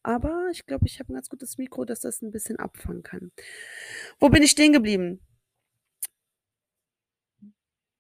aber 0.02 0.50
ich 0.52 0.66
glaube, 0.66 0.88
ich 0.88 1.00
habe 1.00 1.12
'n 1.14 1.16
ganz 1.16 1.30
gutes 1.30 1.60
Mikro, 1.60 1.86
das 1.86 2.00
das 2.02 2.24
'n 2.24 2.32
bisschen 2.32 2.58
abfangen 2.60 3.04
kann. 3.04 3.32
Wo 4.20 4.30
bin 4.30 4.42
ich 4.44 4.52
stehen 4.52 4.74
geblieben? 4.74 5.22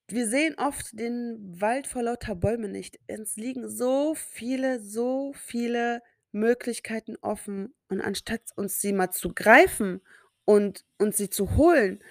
Wir 0.10 0.26
sehen 0.28 0.56
oft 0.58 0.98
den 0.98 1.38
Wald 1.60 1.86
vor 1.88 2.02
lauter 2.02 2.34
Bäumen 2.36 2.72
nicht. 2.72 2.98
Es 3.08 3.36
liegen 3.36 3.70
so 3.70 4.16
viele, 4.16 4.80
so 4.80 5.34
viele 5.36 6.02
Möglichkeiten 6.32 7.18
offen 7.22 7.74
und 7.90 8.00
anstatt 8.00 8.42
uns 8.56 8.80
sie 8.80 8.94
mal 8.94 9.12
zu 9.12 9.34
greifen 9.34 10.02
und 10.46 10.86
uns 10.98 11.18
sie 11.18 11.30
zu 11.30 11.58
holen, 11.58 12.02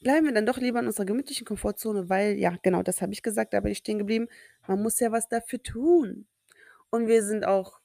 bleiben 0.00 0.26
wir 0.26 0.34
dann 0.34 0.46
doch 0.46 0.58
lieber 0.58 0.80
in 0.80 0.86
unserer 0.86 1.06
gemütlichen 1.06 1.46
Komfortzone, 1.46 2.08
weil 2.08 2.38
ja, 2.38 2.56
genau 2.62 2.82
das 2.82 3.02
habe 3.02 3.12
ich 3.12 3.22
gesagt, 3.22 3.54
da 3.54 3.60
bin 3.60 3.72
ich 3.72 3.78
stehen 3.78 3.98
geblieben. 3.98 4.28
Man 4.66 4.82
muss 4.82 5.00
ja 5.00 5.12
was 5.12 5.28
dafür 5.28 5.62
tun. 5.62 6.26
Und 6.90 7.08
wir 7.08 7.22
sind 7.24 7.46
auch 7.46 7.80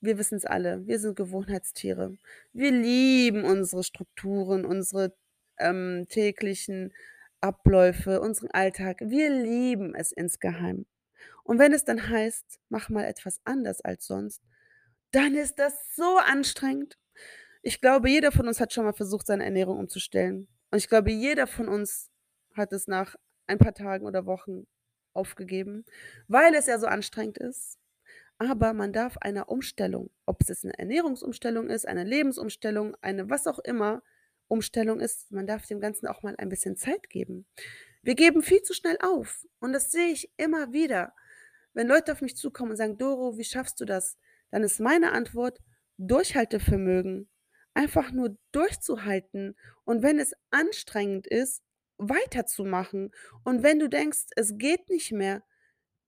wir 0.00 0.18
wissen's 0.18 0.44
alle, 0.44 0.86
wir 0.86 0.98
sind 0.98 1.16
Gewohnheitstiere. 1.16 2.16
Wir 2.52 2.70
lieben 2.72 3.44
unsere 3.44 3.82
Strukturen, 3.84 4.64
unsere, 4.64 5.14
ähm, 5.58 6.06
täglichen 6.08 6.92
Abläufe, 7.40 8.20
unseren 8.20 8.50
Alltag. 8.50 8.98
Wir 9.02 9.30
lieben 9.30 9.94
es 9.94 10.12
insgeheim. 10.12 10.86
Und 11.44 11.58
wenn 11.58 11.72
es 11.72 11.84
dann 11.84 12.08
heißt: 12.10 12.60
„Mach 12.70 12.88
mal 12.90 13.04
etwas 13.04 13.40
anders 13.44 13.80
als 13.82 14.06
sonst“, 14.06 14.42
dann 15.12 15.34
ist 15.34 15.58
das 15.58 15.74
so 15.96 16.18
anstrengend. 16.18 16.98
Ich 17.62 17.80
glaube, 17.80 18.10
jeder 18.10 18.32
von 18.32 18.48
uns 18.48 18.60
hat 18.60 18.72
schon 18.74 18.84
mal 18.84 18.92
versucht, 18.94 19.26
seine 19.26 19.44
Ernährung 19.44 19.78
umzustellen. 19.78 20.48
Und 20.74 20.78
ich 20.78 20.88
glaube, 20.88 21.12
jeder 21.12 21.46
von 21.46 21.68
uns 21.68 22.10
hat 22.56 22.72
es 22.72 22.88
nach 22.88 23.14
ein 23.46 23.58
paar 23.58 23.74
Tagen 23.74 24.04
oder 24.06 24.26
Wochen 24.26 24.66
aufgegeben, 25.12 25.84
weil 26.26 26.52
es 26.56 26.66
ja 26.66 26.80
so 26.80 26.88
anstrengend 26.88 27.38
ist. 27.38 27.78
Aber 28.38 28.74
man 28.74 28.92
darf 28.92 29.16
einer 29.18 29.50
Umstellung, 29.50 30.10
ob 30.26 30.42
es 30.42 30.48
jetzt 30.48 30.64
'ne 30.64 30.76
Ernährungsumstellung 30.76 31.70
ist, 31.70 31.86
eine 31.86 32.02
Lebensumstellung, 32.02 32.96
eine 33.02 33.30
was 33.30 33.46
auch 33.46 33.60
immer 33.60 34.02
Umstellung 34.48 34.98
ist, 35.00 35.30
man 35.30 35.46
darf 35.46 35.64
dem 35.68 35.80
Ganzen 35.80 36.08
auch 36.08 36.24
mal 36.24 36.34
ein 36.38 36.48
bisschen 36.48 36.76
Zeit 36.76 37.08
geben. 37.08 37.46
Wir 38.02 38.16
geben 38.16 38.42
viel 38.42 38.62
zu 38.62 38.74
schnell 38.74 38.98
auf 39.02 39.46
und 39.60 39.72
das 39.74 39.92
sehe 39.92 40.08
ich 40.10 40.32
immer 40.38 40.72
wieder. 40.72 41.14
Wenn 41.74 41.88
Leute 41.88 42.12
auf 42.12 42.22
mich 42.22 42.36
zukommen 42.36 42.72
und 42.72 42.78
sagen: 42.78 42.98
„Doro, 42.98 43.38
wie 43.38 43.44
schaffst 43.44 43.80
du 43.80 43.84
das?“ 43.84 44.18
Dann 44.50 44.64
ist 44.64 44.80
meine 44.80 45.12
Antwort 45.12 45.60
Durchhaltevermögen. 45.98 47.28
Einfach 47.74 48.12
nur 48.12 48.36
durchzuhalten 48.52 49.56
und 49.84 50.02
wenn 50.02 50.18
es 50.18 50.34
anstrengend 50.50 51.26
ist, 51.26 51.62
weiterzumachen. 51.98 53.10
Und 53.44 53.62
wenn 53.62 53.78
du 53.80 53.88
denkst, 53.88 54.26
es 54.36 54.56
geht 54.58 54.88
nicht 54.90 55.12
mehr, 55.12 55.42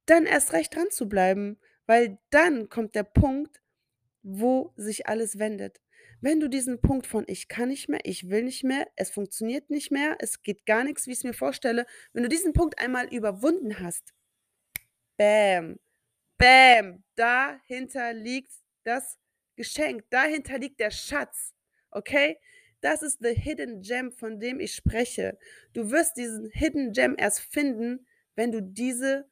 dann 0.06 0.26
erst 0.26 0.52
recht 0.52 0.74
dranzubleiben, 0.76 1.58
weil 1.86 2.18
dann 2.30 2.68
kommt 2.68 2.94
der 2.94 3.04
Punkt, 3.04 3.62
wo 4.22 4.72
sich 4.76 5.08
alles 5.08 5.38
wendet. 5.38 5.80
Wenn 6.20 6.40
du 6.40 6.48
diesen 6.48 6.80
Punkt 6.80 7.06
von: 7.06 7.24
„Ich 7.28 7.48
kann 7.48 7.68
nicht 7.70 7.88
mehr, 7.88 8.00
ich 8.04 8.30
will 8.30 8.44
nicht 8.44 8.64
mehr, 8.64 8.88
es 8.96 9.10
funktioniert 9.10 9.70
nicht 9.70 9.90
mehr, 9.92 10.16
es 10.20 10.42
geht 10.42 10.66
gar 10.66 10.84
nix, 10.84 11.06
wie 11.06 11.12
ich's 11.12 11.24
mir 11.24 11.34
vorstelle“ 11.34 11.86
wenn 12.12 12.22
du 12.24 12.28
diesen 12.28 12.52
Punkt 12.54 12.78
einmal 12.78 13.06
überwunden 13.14 13.80
hast 13.80 14.12
bäm, 15.18 15.78
bäm, 16.38 17.04
dahinter 17.16 18.12
liegt 18.14 18.52
das 18.84 19.18
Geschenk, 19.56 20.04
dahinter 20.10 20.58
liegt 20.58 20.80
der 20.80 20.90
Schatz, 20.90 21.54
okay? 21.90 22.38
Das 22.80 23.02
ist 23.02 23.18
the 23.20 23.34
hidden 23.34 23.80
gem, 23.80 24.12
von 24.12 24.38
dem 24.38 24.60
ich 24.60 24.74
spreche. 24.74 25.38
Du 25.72 25.90
wirst 25.90 26.16
diesen 26.16 26.50
hidden 26.50 26.92
gem 26.92 27.16
erst 27.18 27.40
finden, 27.40 28.06
wenn 28.34 28.52
du 28.52 28.62
dieses 28.62 29.24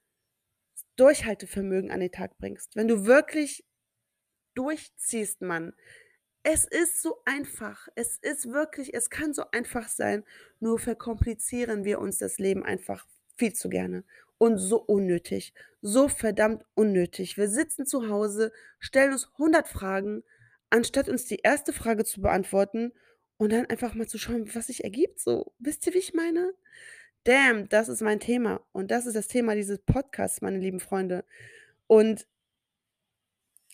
Durchhaltevermögen 0.97 1.91
an 1.91 2.01
den 2.01 2.13
Tag 2.13 2.39
bringst. 2.39 2.75
Wenn 2.77 2.89
du 2.89 3.07
wirklich 3.07 3.65
durchziehst, 4.55 5.43
Mann. 5.43 5.75
Es 6.43 6.65
ist 6.65 7.01
so 7.03 7.23
einfach. 7.25 7.89
Es 7.95 8.19
ist 8.19 8.53
wirklich 8.53 8.95
es 8.95 9.11
kann 9.11 9.33
so 9.33 9.45
einfach 9.51 9.89
sein, 9.89 10.25
nur 10.61 10.79
verkomplizieren 10.79 11.85
wir 11.85 12.01
uns 12.01 12.19
das 12.19 12.39
Leben 12.39 12.63
einfach 12.65 13.07
viel 13.37 13.53
zu 13.55 13.69
gerne 13.69 14.05
und 14.39 14.59
so 14.59 14.81
unnötig, 14.81 15.55
so 15.81 16.09
verdammt 16.09 16.65
unnötig. 16.75 17.37
Wir 17.37 17.49
sitzen 17.49 17.87
zu 17.87 18.09
Hause, 18.09 18.53
stellen 18.79 19.13
uns 19.13 19.31
100 19.33 19.67
Fragen, 19.67 20.23
anstatt 20.75 21.09
uns 21.09 21.25
die 21.25 21.45
1. 21.45 21.63
Frage 21.73 22.05
zu 22.05 22.21
beantworten 22.21 22.93
und 23.37 23.53
dann 23.53 23.67
einfach 23.67 23.95
mal 23.95 24.09
zu 24.09 24.19
schauen, 24.19 24.53
was 24.57 24.67
sich 24.67 24.83
ergibt 24.83 25.21
so. 25.21 25.55
Wisst 25.61 25.87
ihr, 25.87 25.95
wie 25.95 25.99
ich 25.99 26.15
meine? 26.15 26.53
Damn, 27.23 27.69
das 27.69 27.89
ist 27.89 28.03
mein 28.03 28.19
Thema 28.19 28.61
und 28.73 28.91
das 28.91 29.07
ist 29.07 29.15
das 29.15 29.29
Thema 29.29 29.55
dieses 29.55 29.79
Podcasts, 29.79 30.43
meine 30.43 30.59
lieben 30.59 30.81
Freunde. 30.81 31.25
Und 31.87 32.27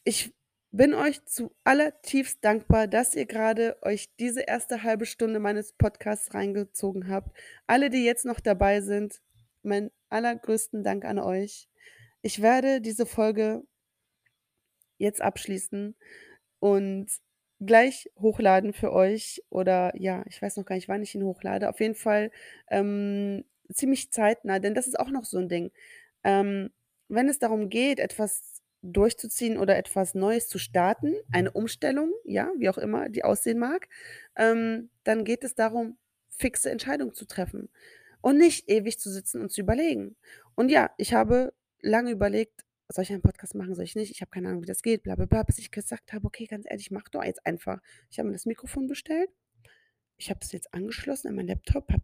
ich 0.04 0.34
bin 0.72 0.92
euch 0.92 1.24
zu 1.24 1.50
allertiefst 1.64 2.44
dankbar, 2.44 2.86
dass 2.86 3.14
ihr 3.14 3.24
grade 3.24 3.78
euch 3.80 4.14
diese 4.18 4.46
1. 4.46 4.66
1/2 4.68 5.06
Stunde 5.06 5.40
meines 5.40 5.72
Podcasts 5.72 6.34
reingezogen 6.34 7.08
habt. 7.08 7.34
Alle, 7.66 7.88
die 7.88 8.04
jetzt 8.04 8.26
noch 8.26 8.40
dabei 8.40 8.82
sind, 8.82 9.22
meinen 9.62 9.90
allergrößten 10.10 10.84
Dank 10.84 11.06
an 11.06 11.18
euch. 11.18 11.66
Ich 12.20 12.42
werde 12.42 12.82
diese 12.82 13.06
Folge 13.06 13.62
jetzt 14.98 15.22
abschließen 15.22 15.96
und 16.60 17.08
gleich 17.60 18.10
hochladen 18.20 18.72
für 18.72 18.92
euch 18.92 19.42
oder 19.50 19.92
ja, 19.96 20.24
ich 20.28 20.40
weiß 20.42 20.56
noch 20.56 20.64
gar 20.66 20.76
nicht, 20.76 20.88
wann 20.88 21.02
ich 21.02 21.14
ihn 21.14 21.24
hochlade. 21.24 21.68
Auf 21.70 21.80
jeden 21.80 21.94
Fall, 21.96 22.30
ähm, 22.70 23.44
ziemlich 23.72 24.10
zeitnah, 24.12 24.58
denn 24.60 24.74
das 24.74 24.86
ist 24.88 24.98
auch 24.98 25.10
noch 25.10 25.24
so 25.24 25.38
'n 25.38 25.48
Ding. 25.48 25.72
Ähm, 26.24 26.70
wenn 27.08 27.28
es 27.28 27.38
darum 27.38 27.68
geht, 27.70 27.98
etwas 28.00 28.62
durchzuziehen 28.82 29.58
oder 29.58 29.76
etwas 29.76 30.14
Neues 30.14 30.48
zu 30.48 30.58
starten, 30.58 31.14
eine 31.32 31.50
Umstellung, 31.52 32.12
ja, 32.24 32.50
wie 32.58 32.70
auch 32.70 32.78
immer 32.78 33.08
die 33.10 33.24
aussehen 33.24 33.58
mag, 33.58 33.88
ähm, 34.36 34.90
dann 35.04 35.24
geht 35.24 35.44
es 35.44 35.54
darum, 35.54 35.98
fixe 36.30 36.70
Entscheidungen 36.70 37.14
zu 37.14 37.26
treffen 37.26 37.68
und 38.22 38.38
nicht 38.38 38.68
ewig 38.70 38.98
zu 38.98 39.10
sitzen 39.10 39.40
und 39.42 39.50
zu 39.52 39.60
überlegen. 39.62 40.16
Und 40.56 40.70
ja, 40.70 40.90
ich 40.98 41.12
habe 41.14 41.52
lange 41.82 42.10
überlegt: 42.12 42.62
„Soll 42.92 43.04
ich 43.04 43.12
einen 43.12 43.22
Podcast 43.22 43.54
machen, 43.54 43.74
soll 43.74 43.84
ich 43.84 43.94
nicht? 43.96 44.10
Ich 44.10 44.20
habe 44.20 44.30
keine 44.30 44.48
Ahnung, 44.48 44.62
wie 44.62 44.66
das 44.66 44.82
geht, 44.82 45.02
bla 45.04 45.14
bla 45.14 45.26
bla“, 45.26 45.42
bis 45.44 45.58
ich 45.58 45.70
gesagt 45.70 46.12
habe: 46.12 46.26
„Okay, 46.26 46.46
ganz 46.46 46.66
ehrlich, 46.68 46.90
mach 46.90 47.08
doch 47.08 47.24
jetzt 47.24 47.46
einfach.“ 47.46 47.80
Ich 48.10 48.18
habe 48.18 48.28
mir 48.28 48.34
das 48.34 48.46
Mikrofon 48.46 48.86
bestellt. 48.88 49.30
Ich 50.18 50.30
habe 50.30 50.40
das 50.40 50.52
jetzt 50.52 50.74
angeschlossen 50.74 51.28
an 51.28 51.36
meinen 51.36 51.48
Laptop, 51.48 51.90
habe 51.92 52.02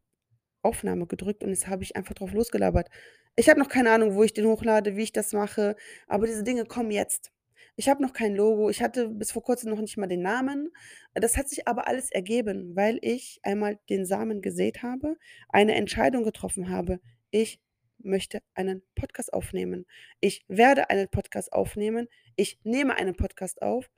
Aufnahme 0.63 1.07
gedrückt 1.07 1.45
und 1.45 1.51
jetzt 1.51 1.69
habe 1.69 1.83
ich 1.85 1.97
einfach 1.97 2.15
drauf 2.15 2.33
losgelabert. 2.33 2.89
Ich 3.37 3.49
habe 3.49 3.61
noch 3.61 3.69
keine 3.69 3.91
Ahnung, 3.93 4.15
wo 4.15 4.23
ich 4.25 4.35
den 4.35 4.47
hochlade, 4.47 4.97
wie 4.97 5.05
ich 5.05 5.13
das 5.13 5.33
mache, 5.33 5.77
aber 6.09 6.27
diese 6.27 6.45
Dinge 6.45 6.65
kommen 6.67 6.91
jetzt. 6.91 7.33
Ich 7.77 7.89
habe 7.89 8.03
noch 8.03 8.13
kein 8.15 8.35
Logo. 8.35 8.71
Ich 8.71 8.83
hatte 8.83 9.09
bis 9.11 9.33
vor 9.33 9.43
Kurzem 9.43 9.71
noch 9.71 9.81
nicht 9.81 9.97
mal 9.99 10.07
den 10.09 10.23
Namen. 10.23 10.71
Das 11.15 11.37
hat 11.37 11.49
sich 11.49 11.69
aber 11.69 11.87
alles 11.89 12.11
ergeben, 12.11 12.75
weil 12.77 12.99
ich 13.03 13.41
einmal 13.43 13.79
den 13.91 14.07
Samen 14.07 14.43
gesät 14.43 14.83
habe, 14.83 15.17
eine 15.51 15.75
Entscheidung 15.75 16.25
getroffen 16.25 16.71
habe: 16.71 17.01
„Ich 17.31 17.61
möchte 17.99 18.41
einen 18.55 18.83
Podcast 18.95 19.33
aufnehmen. 19.33 19.87
Ich 20.21 20.45
werde 20.49 20.91
einen 20.91 21.09
Podcast 21.09 21.53
aufnehmen. 21.53 22.09
Ich 22.37 22.59
nehme 22.65 22.97
einen 22.97 23.17
Podcast 23.17 23.63
auf“ 23.63 23.91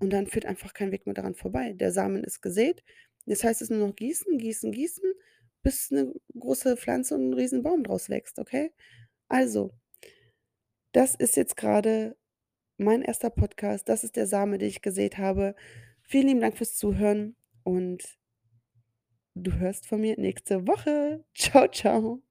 und 0.00 0.10
dann 0.12 0.26
führt 0.26 0.46
einfach 0.46 0.74
kein 0.74 0.92
Weg 0.92 1.06
mehr 1.06 1.14
daran 1.14 1.34
vorbei. 1.34 1.72
Der 1.74 1.92
Samen 1.92 2.24
ist 2.24 2.42
gesät. 2.42 2.82
Jetzt 3.26 3.44
heißt 3.44 3.62
es 3.62 3.70
nur 3.70 3.86
noch 3.86 3.96
gießen, 3.96 4.38
gießen, 4.38 4.72
gießen, 4.72 5.04
bis 5.62 5.90
'ne 5.90 6.12
große 6.38 6.76
Pflanze 6.76 7.14
und 7.14 7.30
'n 7.30 7.34
Riesenbaum 7.34 7.84
draus 7.84 8.08
wächst, 8.10 8.38
okay? 8.38 8.72
Also 9.28 9.72
das 10.94 11.14
ist 11.14 11.36
jetzt 11.36 11.56
grade 11.56 12.16
mein 12.78 13.02
1. 13.02 13.30
Podcast. 13.30 13.88
Das 13.88 14.04
ist 14.04 14.16
der 14.16 14.26
Same, 14.26 14.58
den 14.58 14.68
ich 14.68 14.82
gesät 14.82 15.18
habe. 15.18 15.54
Vielen 16.02 16.26
lieben 16.28 16.40
Dank 16.40 16.56
fürs 16.58 16.76
Zuhören 16.76 17.36
und 17.64 18.18
du 19.34 19.52
hörst 19.54 19.86
von 19.86 20.00
mir 20.00 20.18
nächste 20.18 20.66
Woche. 20.66 21.24
Tschau, 21.34 21.66
tschau. 21.68 22.22